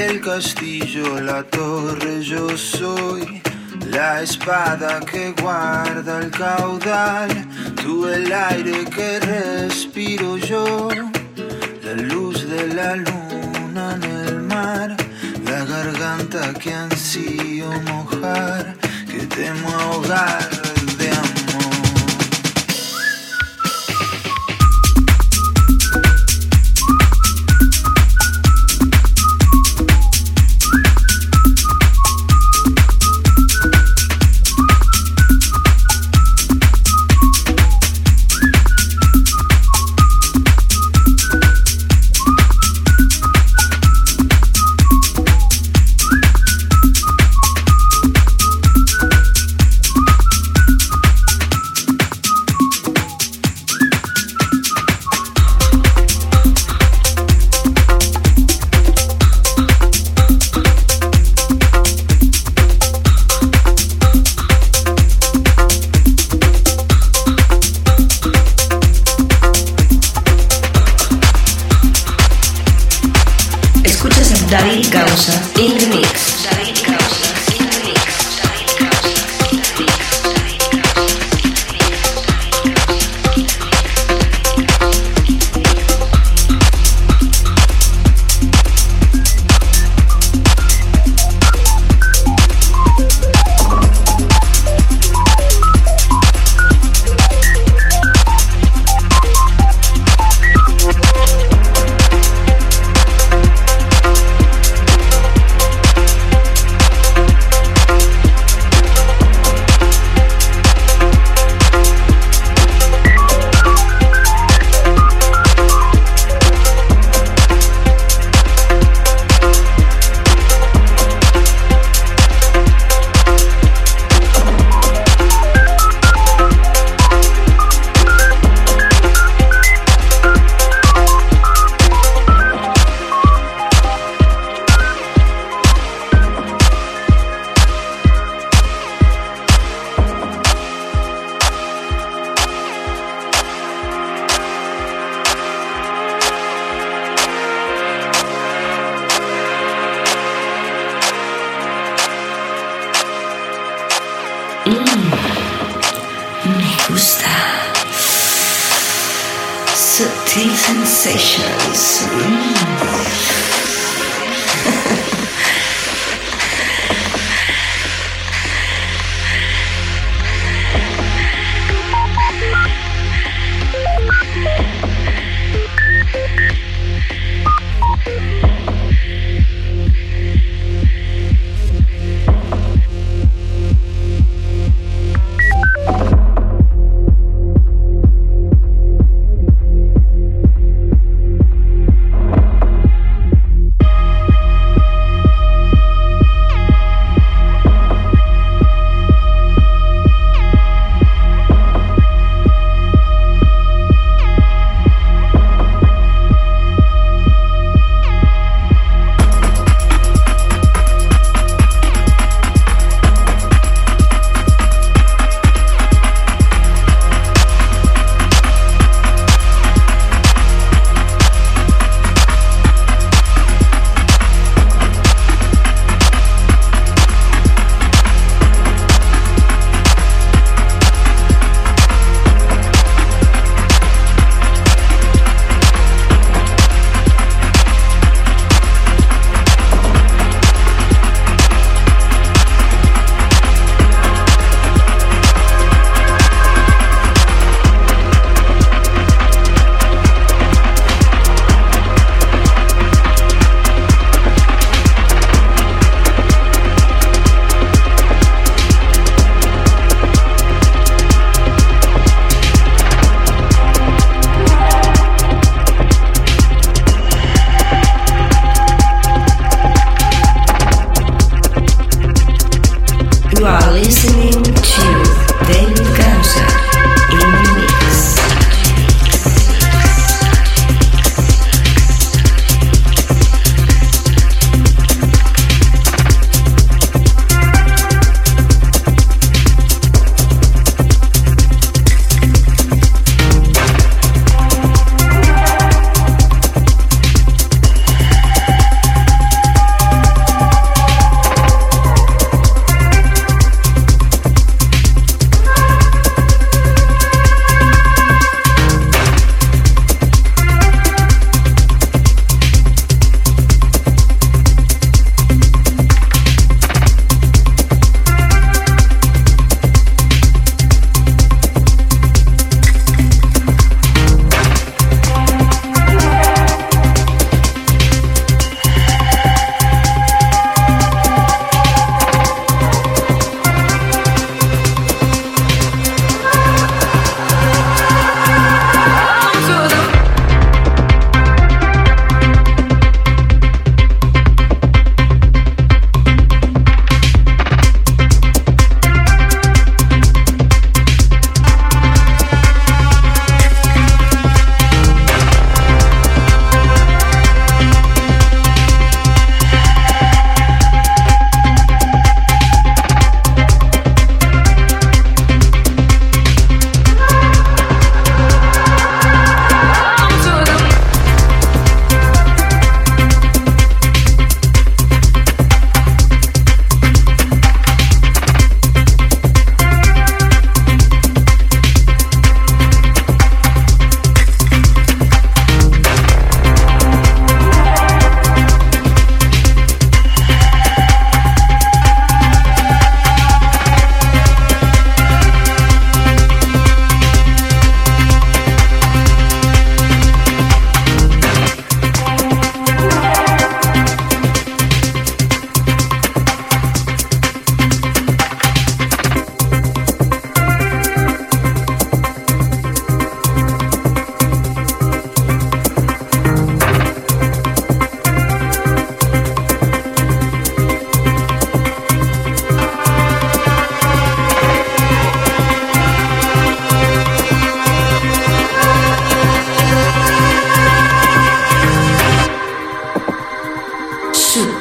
[0.06, 3.42] el castillo, la torre, yo soy
[3.90, 7.28] la espada que guarda el caudal,
[7.82, 10.88] tú el aire que respiro yo,
[11.84, 14.96] la luz de la luna en el mar,
[15.44, 20.48] la garganta que ansío mojar, que temo ahogar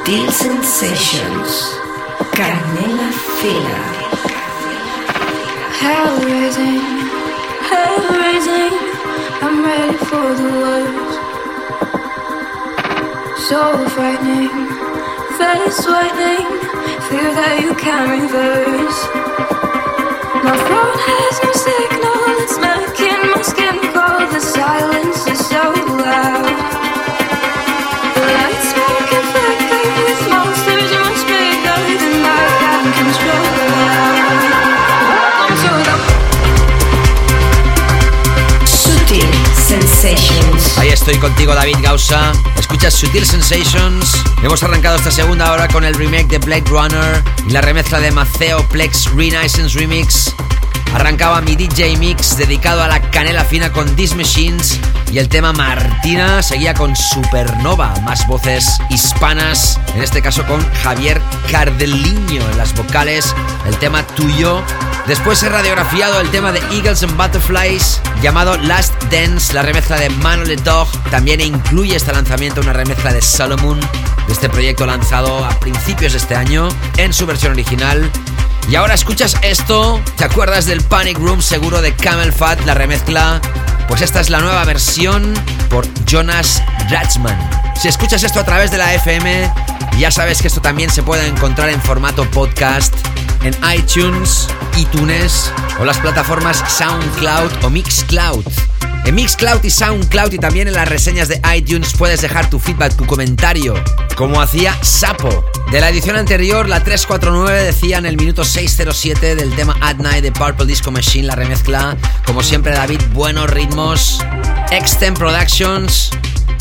[0.04, 1.50] These sensations.
[2.36, 3.80] Canela Fina.
[5.80, 6.80] Hell raising,
[7.70, 8.74] hell raising.
[9.44, 11.12] I'm ready for the worst.
[13.48, 13.60] So
[13.90, 14.50] frightening,
[15.38, 16.46] face whitening.
[17.08, 19.00] Fear that you can't reverse.
[20.44, 21.99] My phone has no signal.
[40.78, 42.32] Ahí estoy contigo, David Gausa.
[42.58, 44.16] Escuchas Sutil Sensations.
[44.42, 48.10] Hemos arrancado esta segunda hora con el remake de Blade Runner y la remezcla de
[48.10, 50.34] Maceo Plex Renaissance Remix.
[50.94, 54.80] Arrancaba mi DJ Mix dedicado a la canela fina con These Machines
[55.12, 61.20] y el tema Martina seguía con Supernova, más voces hispanas, en este caso con Javier
[61.50, 63.34] Cardeliño en las vocales,
[63.66, 64.62] el tema tuyo.
[65.06, 70.10] Después he radiografiado el tema de Eagles and Butterflies llamado Last Dance, la remezcla de
[70.10, 70.88] Manuel Dog.
[71.10, 76.18] También incluye este lanzamiento una remezcla de Solomon, de este proyecto lanzado a principios de
[76.18, 78.08] este año en su versión original.
[78.68, 83.40] Y ahora escuchas esto, ¿te acuerdas del Panic Room seguro de Camel Fat, la remezcla?
[83.90, 85.34] Pues esta es la nueva versión
[85.68, 87.36] por Jonas Ratzman.
[87.74, 89.52] Si escuchas esto a través de la FM,
[89.98, 92.94] ya sabes que esto también se puede encontrar en formato podcast
[93.42, 94.46] en iTunes,
[94.76, 98.44] iTunes o las plataformas SoundCloud o Mixcloud.
[99.04, 102.94] En Mixcloud y SoundCloud y también en las reseñas de iTunes puedes dejar tu feedback,
[102.94, 103.74] tu comentario,
[104.14, 105.44] como hacía Sapo.
[105.72, 110.22] De la edición anterior, la 349 decía en el minuto 607 del tema At Night
[110.22, 111.96] de Purple Disco Machine, la remezcla.
[112.26, 114.20] Como siempre, David, buenos ritmos.
[114.70, 116.10] Extem Productions.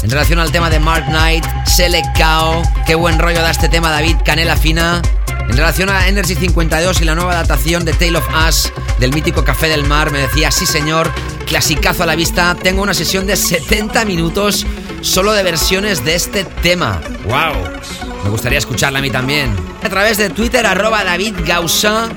[0.02, 2.64] En relación al tema de Mark Knight, Selecao.
[2.88, 4.16] Qué buen rollo da este tema, David.
[4.24, 5.02] Canela fina.
[5.50, 9.44] En relación a Energy 52 y la nueva adaptación de Tale of Us del mítico
[9.44, 11.12] Café del Mar, me decía, sí señor,
[11.50, 12.56] clasicazo a la vista.
[12.62, 14.66] Tengo una sesión de 70 minutos
[15.02, 17.02] solo de versiones de este tema.
[17.26, 18.24] ¡Wow!
[18.24, 19.56] Me gustaría escucharla a mí también.
[19.84, 22.08] A través de Twitter, arroba David Gausa,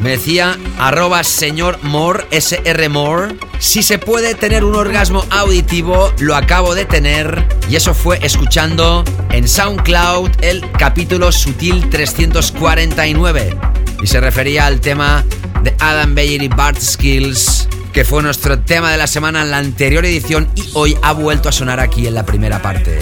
[0.00, 3.36] me decía, arroba señor Moore, SR Moore.
[3.58, 7.48] Si se puede tener un orgasmo auditivo, lo acabo de tener.
[7.70, 13.56] Y eso fue escuchando en SoundCloud el capítulo Sutil 349.
[14.02, 15.24] Y se refería al tema
[15.62, 19.58] de Adam Bayer y Bart Skills, que fue nuestro tema de la semana en la
[19.58, 22.98] anterior edición y hoy ha vuelto a sonar aquí en la primera parte.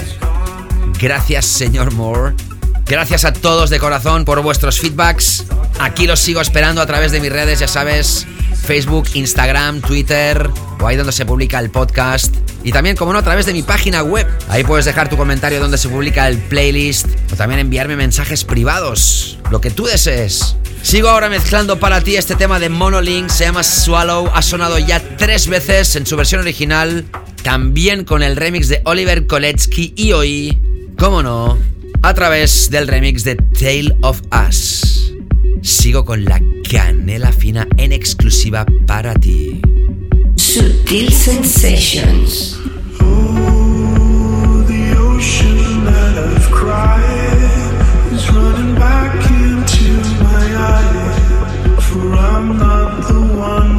[1.01, 2.35] Gracias, señor Moore.
[2.85, 5.47] Gracias a todos de corazón por vuestros feedbacks.
[5.81, 8.27] Aquí los sigo esperando a través de mis redes, ya sabes,
[8.67, 12.35] Facebook, Instagram, Twitter o ahí donde se publica el podcast.
[12.63, 14.29] Y también, como no, a través de mi página web.
[14.51, 19.39] Ahí puedes dejar tu comentario donde se publica el playlist o también enviarme mensajes privados,
[19.51, 20.57] lo que tú desees.
[20.83, 25.01] Sigo ahora mezclando para ti este tema de Monolink, se llama Swallow, ha sonado ya
[25.17, 27.07] tres veces en su versión original,
[27.43, 30.59] también con el remix de Oliver Koletsky y hoy,
[30.99, 31.57] cómo no,
[32.03, 35.15] a través del remix de Tale of Us.
[35.63, 39.63] Sigo con la canela fina en exclusiva para ti.
[40.37, 42.59] Sutil Sensations.
[44.67, 47.12] The ocean that I've cried
[53.43, 53.72] one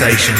[0.00, 0.39] Sutil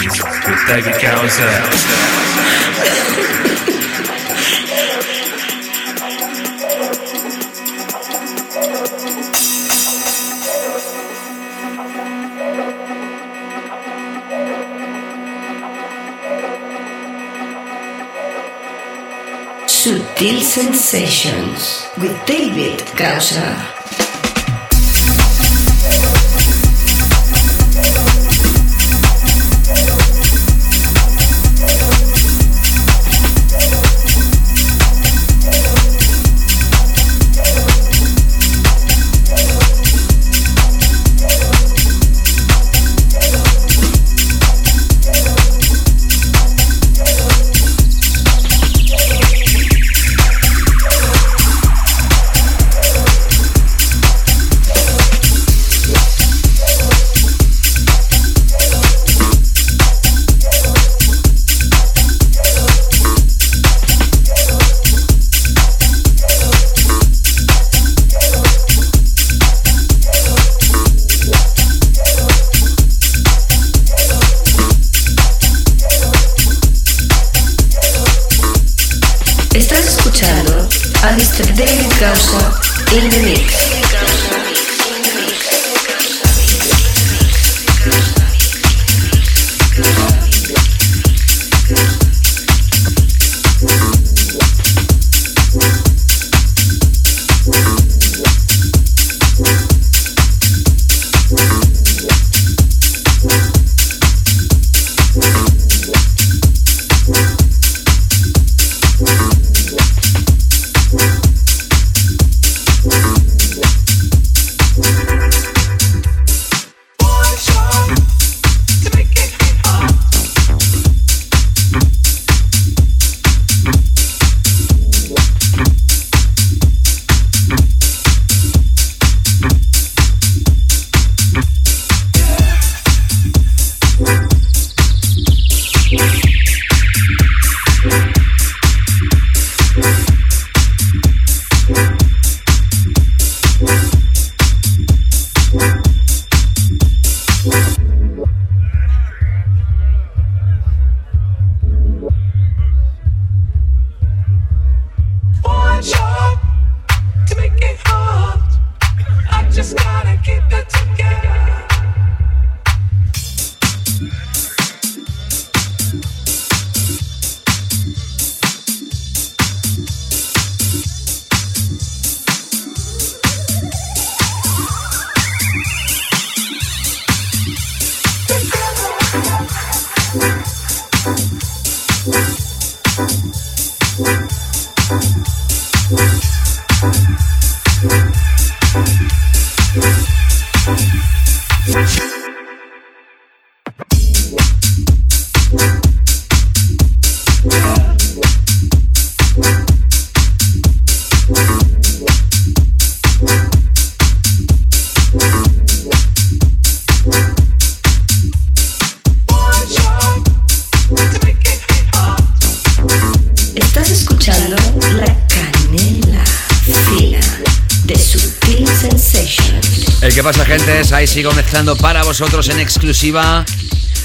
[221.10, 223.44] sigo mezclando para vosotros en exclusiva.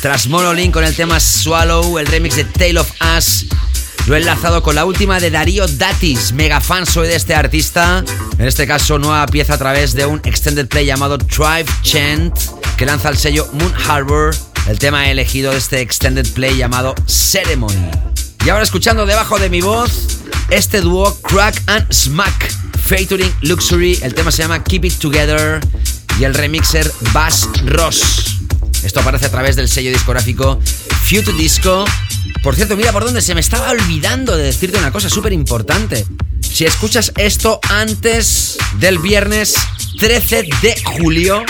[0.02, 3.46] Tras Monolink con el tema Swallow, el remix de Tale of Us.
[4.08, 6.34] Lo he enlazado con la última de Darío Datis.
[6.34, 8.04] Mega fan soy de este artista.
[8.40, 12.36] En este caso, nueva pieza a través de un extended play llamado Tribe Chant,
[12.76, 14.36] que lanza el sello Moon Harbor.
[14.68, 17.92] El tema elegido de este extended play llamado Ceremony.
[18.44, 19.92] Y ahora escuchando debajo de mi voz,
[20.50, 22.52] este dúo Crack and Smack,
[22.84, 24.00] featuring Luxury.
[24.02, 25.62] El tema se llama Keep It Together
[26.20, 28.38] y el remixer Bass Ross.
[28.84, 30.60] Esto aparece a través del sello discográfico
[31.04, 31.86] Future Disco.
[32.44, 36.06] Por cierto, mira por dónde se me estaba olvidando de decirte una cosa súper importante.
[36.42, 39.56] Si escuchas esto antes del viernes
[40.00, 41.44] 13 de julio,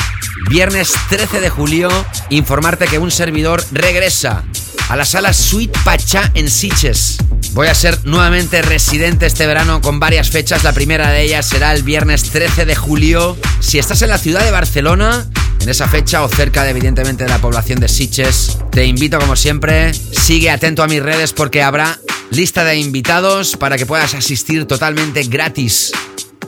[0.50, 1.90] viernes 13 de julio,
[2.30, 4.44] informarte que un servidor regresa
[4.90, 7.18] a la sala Suite Pachá en Siches.
[7.56, 10.66] Voy a ser nuevamente residente este verano con varias fechas.
[10.66, 13.38] La primera de ellas será el viernes 13 de julio.
[13.62, 15.26] Si estás en la ciudad de Barcelona,
[15.62, 19.38] en esa fecha o cerca de, evidentemente de la población de Siches, te invito como
[19.38, 21.98] siempre, sigue atento a mis redes porque habrá
[22.30, 25.94] lista de invitados para que puedas asistir totalmente gratis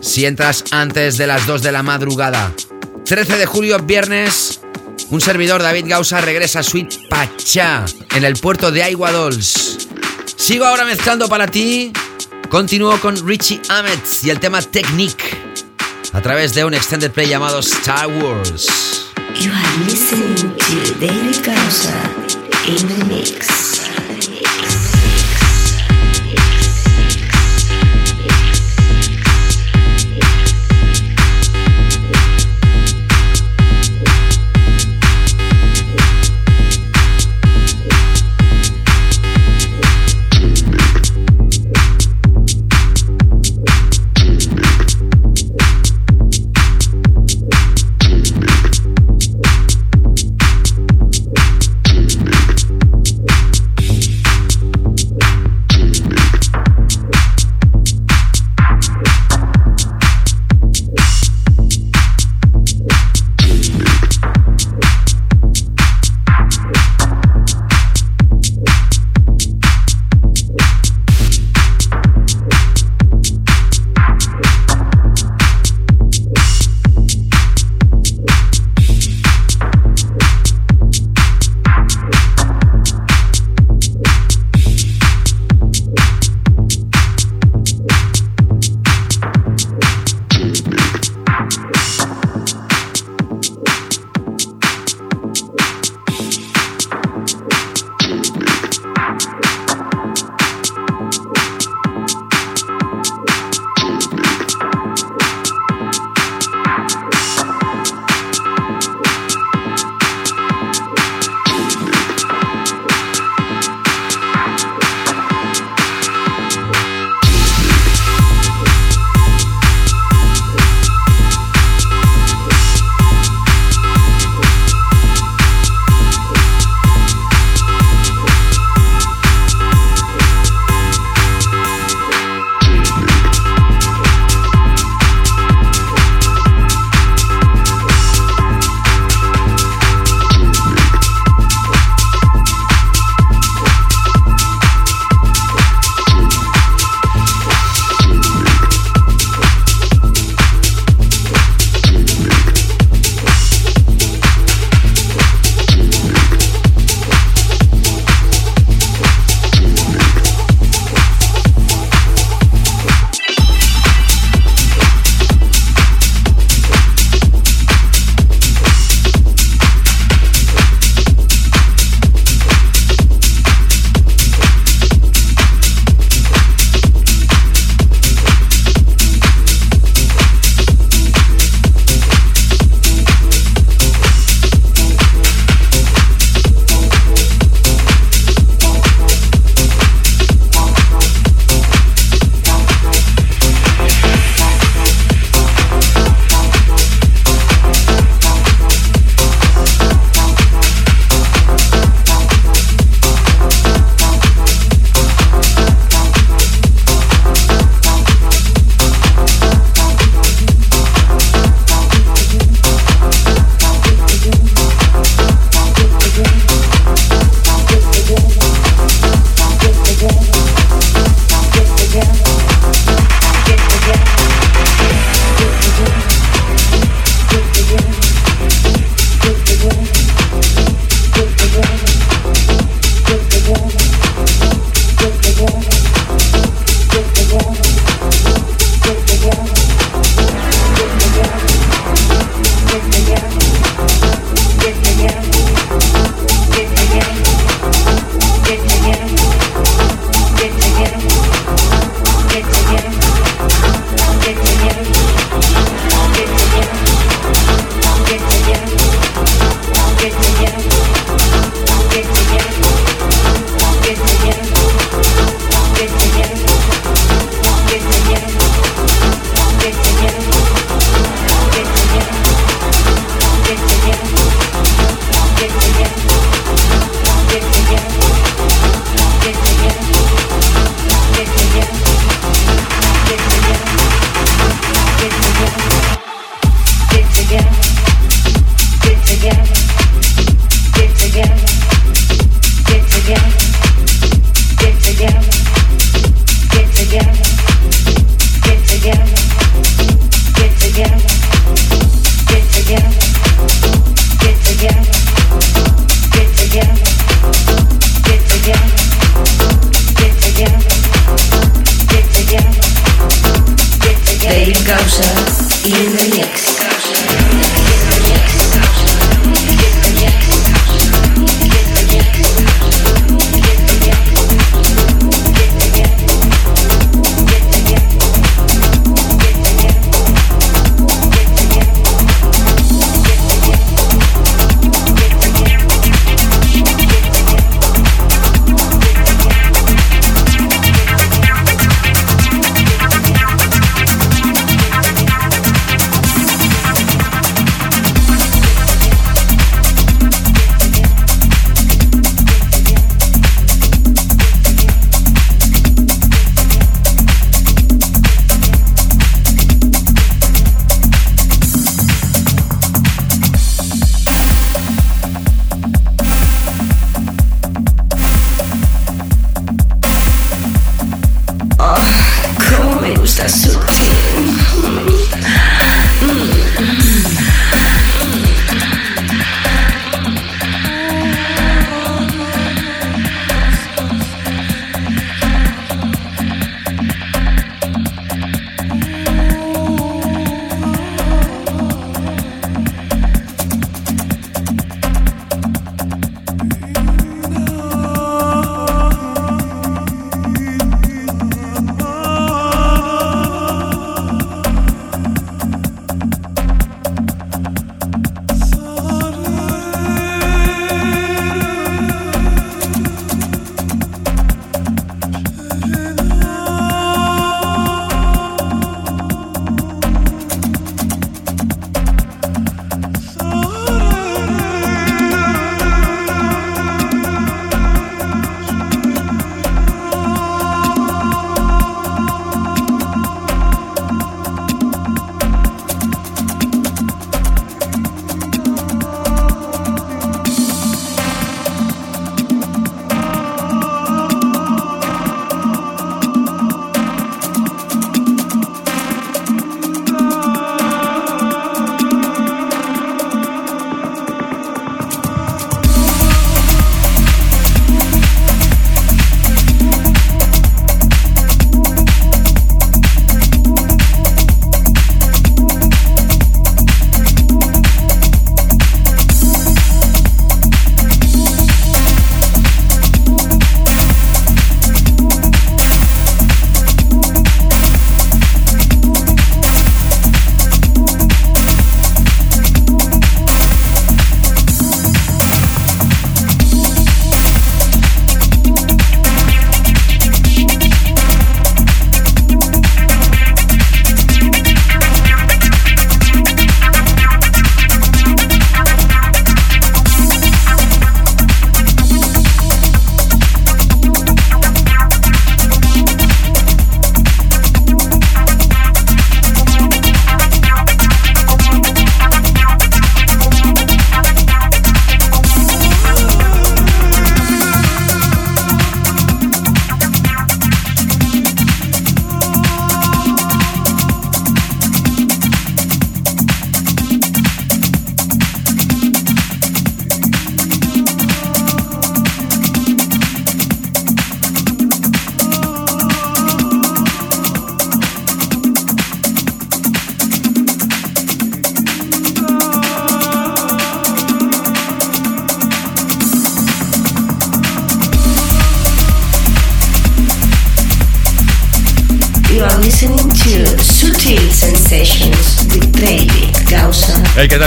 [0.01, 2.51] si entras antes de las 2 de la madrugada.
[3.05, 4.59] 13 de julio, viernes,
[5.09, 9.86] Un servidor, David Gausa, regresa a Sweet Pachá en el puerto de Aiguadols.
[10.37, 11.91] Sigo ahora mezclando para ti.
[12.49, 15.35] Continúo con Richie Ahmed y el tema Technique
[16.13, 18.67] a través de un extended play llamado Star Wars.
[19.41, 20.47] You are listening to
[22.67, 23.76] in the mix.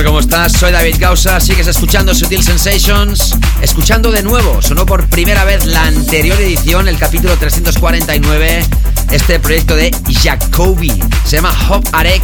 [0.04, 0.52] ¿Cómo estás?
[0.52, 3.34] Soy David Gausa, sigues escuchando Sutil Sensations.
[3.60, 8.64] Escuchando de nuevo, sonó por primera vez la anterior edición, el capítulo 349,
[9.10, 9.90] este proyecto de
[10.22, 10.92] Jacobi.
[11.24, 12.22] Se llama Hop Arek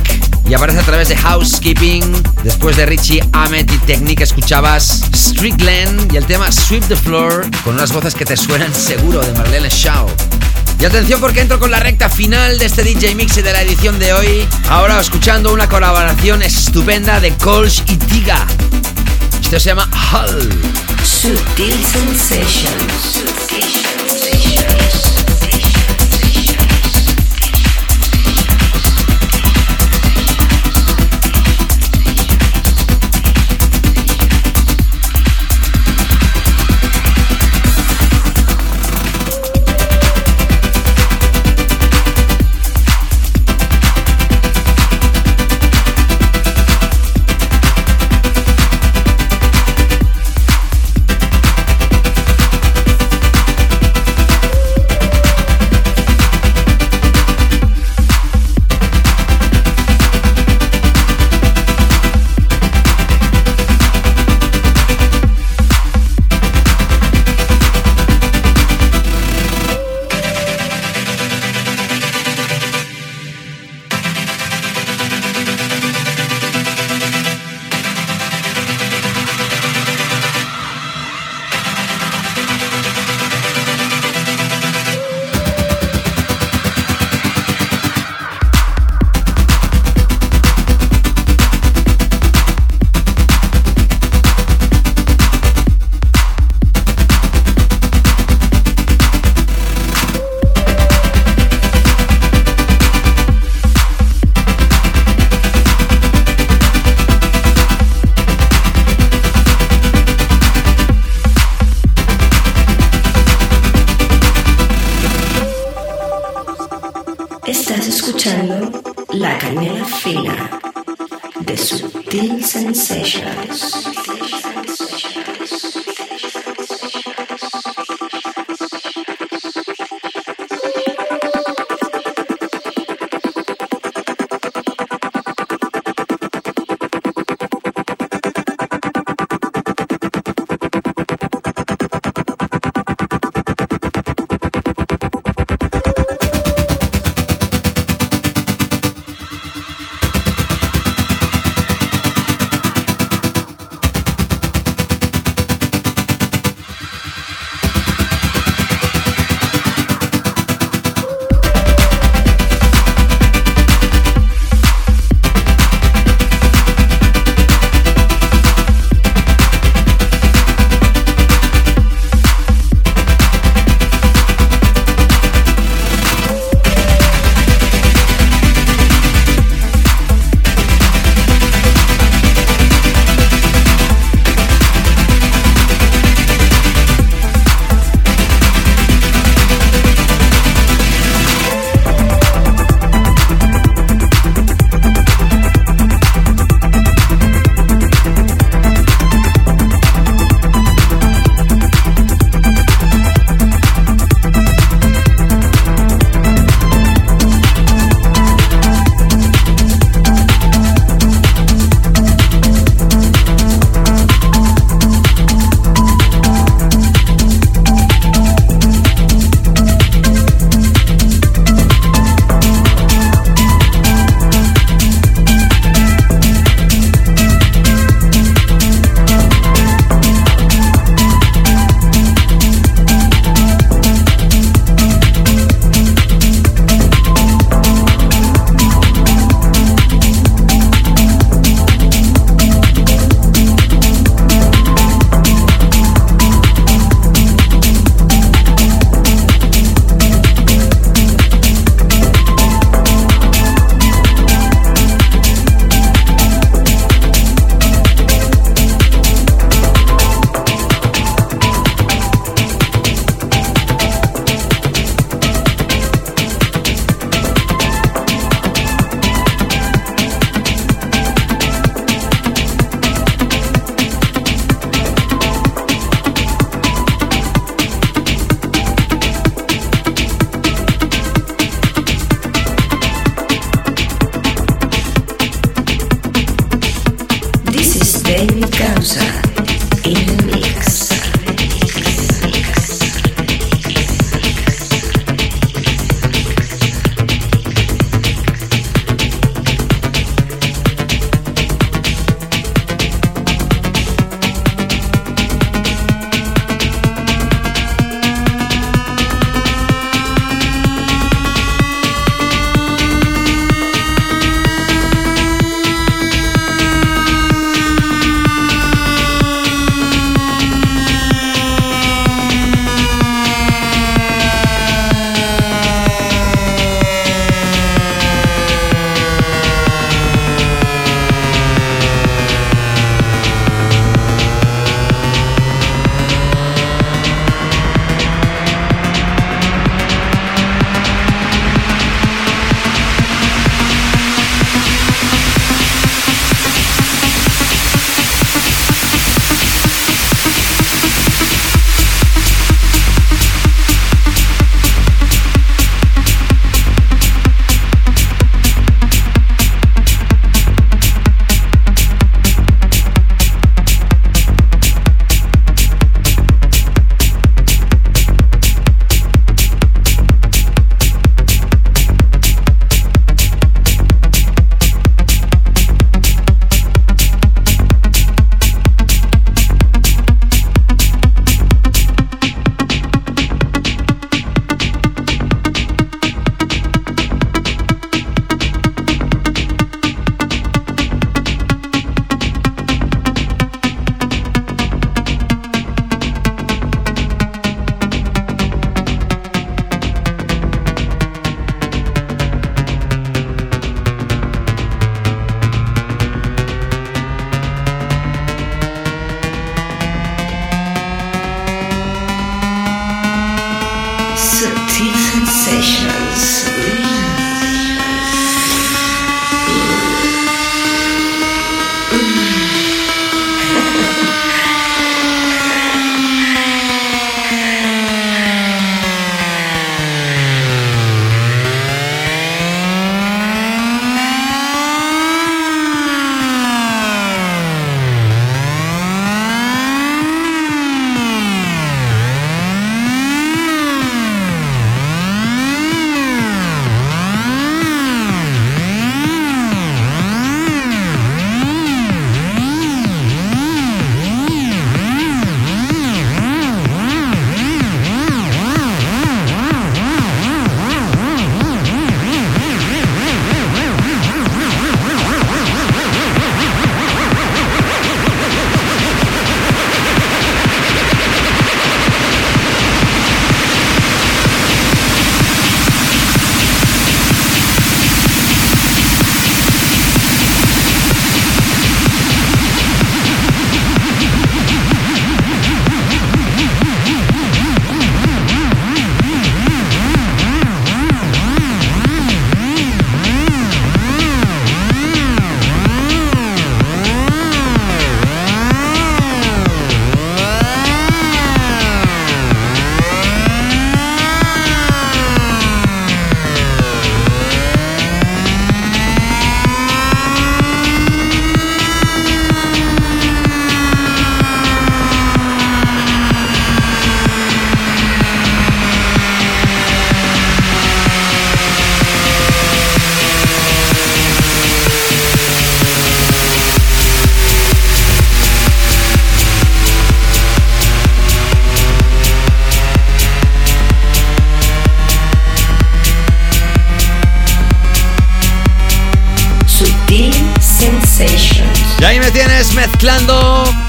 [0.49, 2.23] y aparece a través de Housekeeping.
[2.43, 7.75] Después de Richie Ahmed y Technique escuchabas Strickland y el tema Sweep the Floor con
[7.75, 10.07] unas voces que te suenan seguro de Marlene Shaw.
[10.79, 13.63] Y atención porque entro con la recta final de este DJ Mix y de la
[13.63, 14.47] edición de hoy.
[14.69, 18.47] Ahora escuchando una colaboración estupenda de Colch y Tiga.
[19.41, 20.51] Esto se llama Hull.
[21.83, 23.46] Sensations.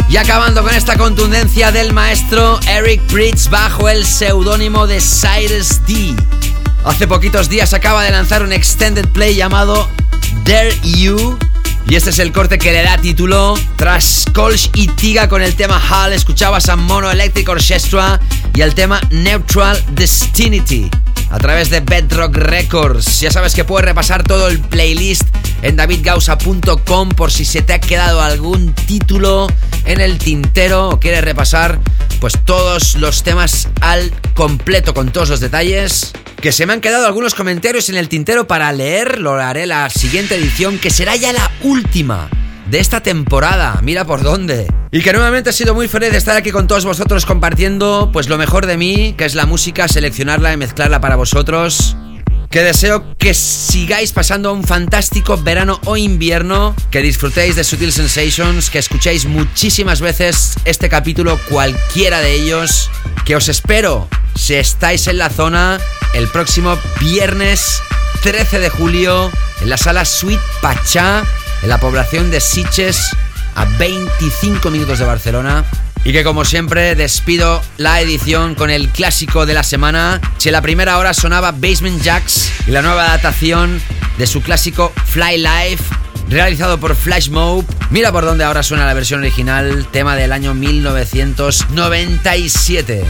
[0.09, 6.15] Y acabando con esta contundencia del maestro Eric Bridge bajo el seudónimo de Cyrus D.
[6.85, 9.89] Hace poquitos días acaba de lanzar un extended play llamado
[10.45, 11.35] Dare You.
[11.87, 13.55] Y este es el corte que le da título.
[13.75, 18.19] Tras Kolsch y Tiga con el tema Hall, escuchabas a Mono Electric Orchestra
[18.53, 20.91] y el tema Neutral Destinity
[21.31, 23.19] a través de Bedrock Records.
[23.19, 25.23] Ya sabes que puedes repasar todo el playlist
[25.67, 29.47] en davidgausa.com por si se te ha quedado algún título
[29.85, 31.79] en el tintero o quieres repasar
[32.21, 36.13] pues todos los temas al completo con todos los detalles.
[36.41, 39.89] Que se me han quedado algunos comentarios en el tintero para leer, lo haré la
[39.89, 42.29] siguiente edición que será ya la última
[42.69, 43.79] de esta temporada.
[43.83, 44.67] Mira por dónde.
[44.91, 48.29] Y que nuevamente ha sido muy feliz de estar aquí con todos vosotros compartiendo pues
[48.29, 51.97] lo mejor de mí, que es la música, seleccionarla y mezclarla para vosotros.
[52.49, 58.69] Que deseo que sigáis pasando un fantástico verano o invierno, que disfrutéis de Sutil Sensations,
[58.69, 62.89] que escuchéis muchísimas veces este capítulo, cualquiera de ellos,
[63.25, 65.77] que os espero si estáis en la zona
[66.13, 67.81] el próximo viernes
[68.23, 69.29] 13 de julio
[69.61, 71.23] en la sala Suite Pachá
[71.61, 72.97] en la población de Siches
[73.55, 75.65] a 25 minutos de Barcelona.
[76.07, 80.21] Y que como siempre despido la edición con el clásico de la semana.
[80.37, 83.81] Si en la primera hora sonaba Basement Jacks y la nueva adaptación
[84.17, 85.83] de su clásico Fly Life,
[86.29, 87.65] realizado por Flash Mob.
[87.89, 93.03] Mira por dónde ahora suena la versión original, tema del año 1997.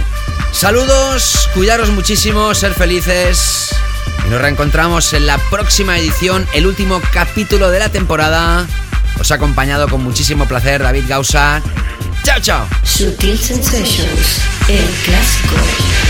[0.51, 3.75] Saludos, cuidaros muchísimo, ser felices.
[4.25, 8.65] Y nos reencontramos en la próxima edición, el último capítulo de la temporada.
[9.19, 11.61] Os ha acompañado con muchísimo placer David Gausa.
[12.23, 12.67] Chao, chao.
[12.83, 16.06] Sutil Sensations, el clásico.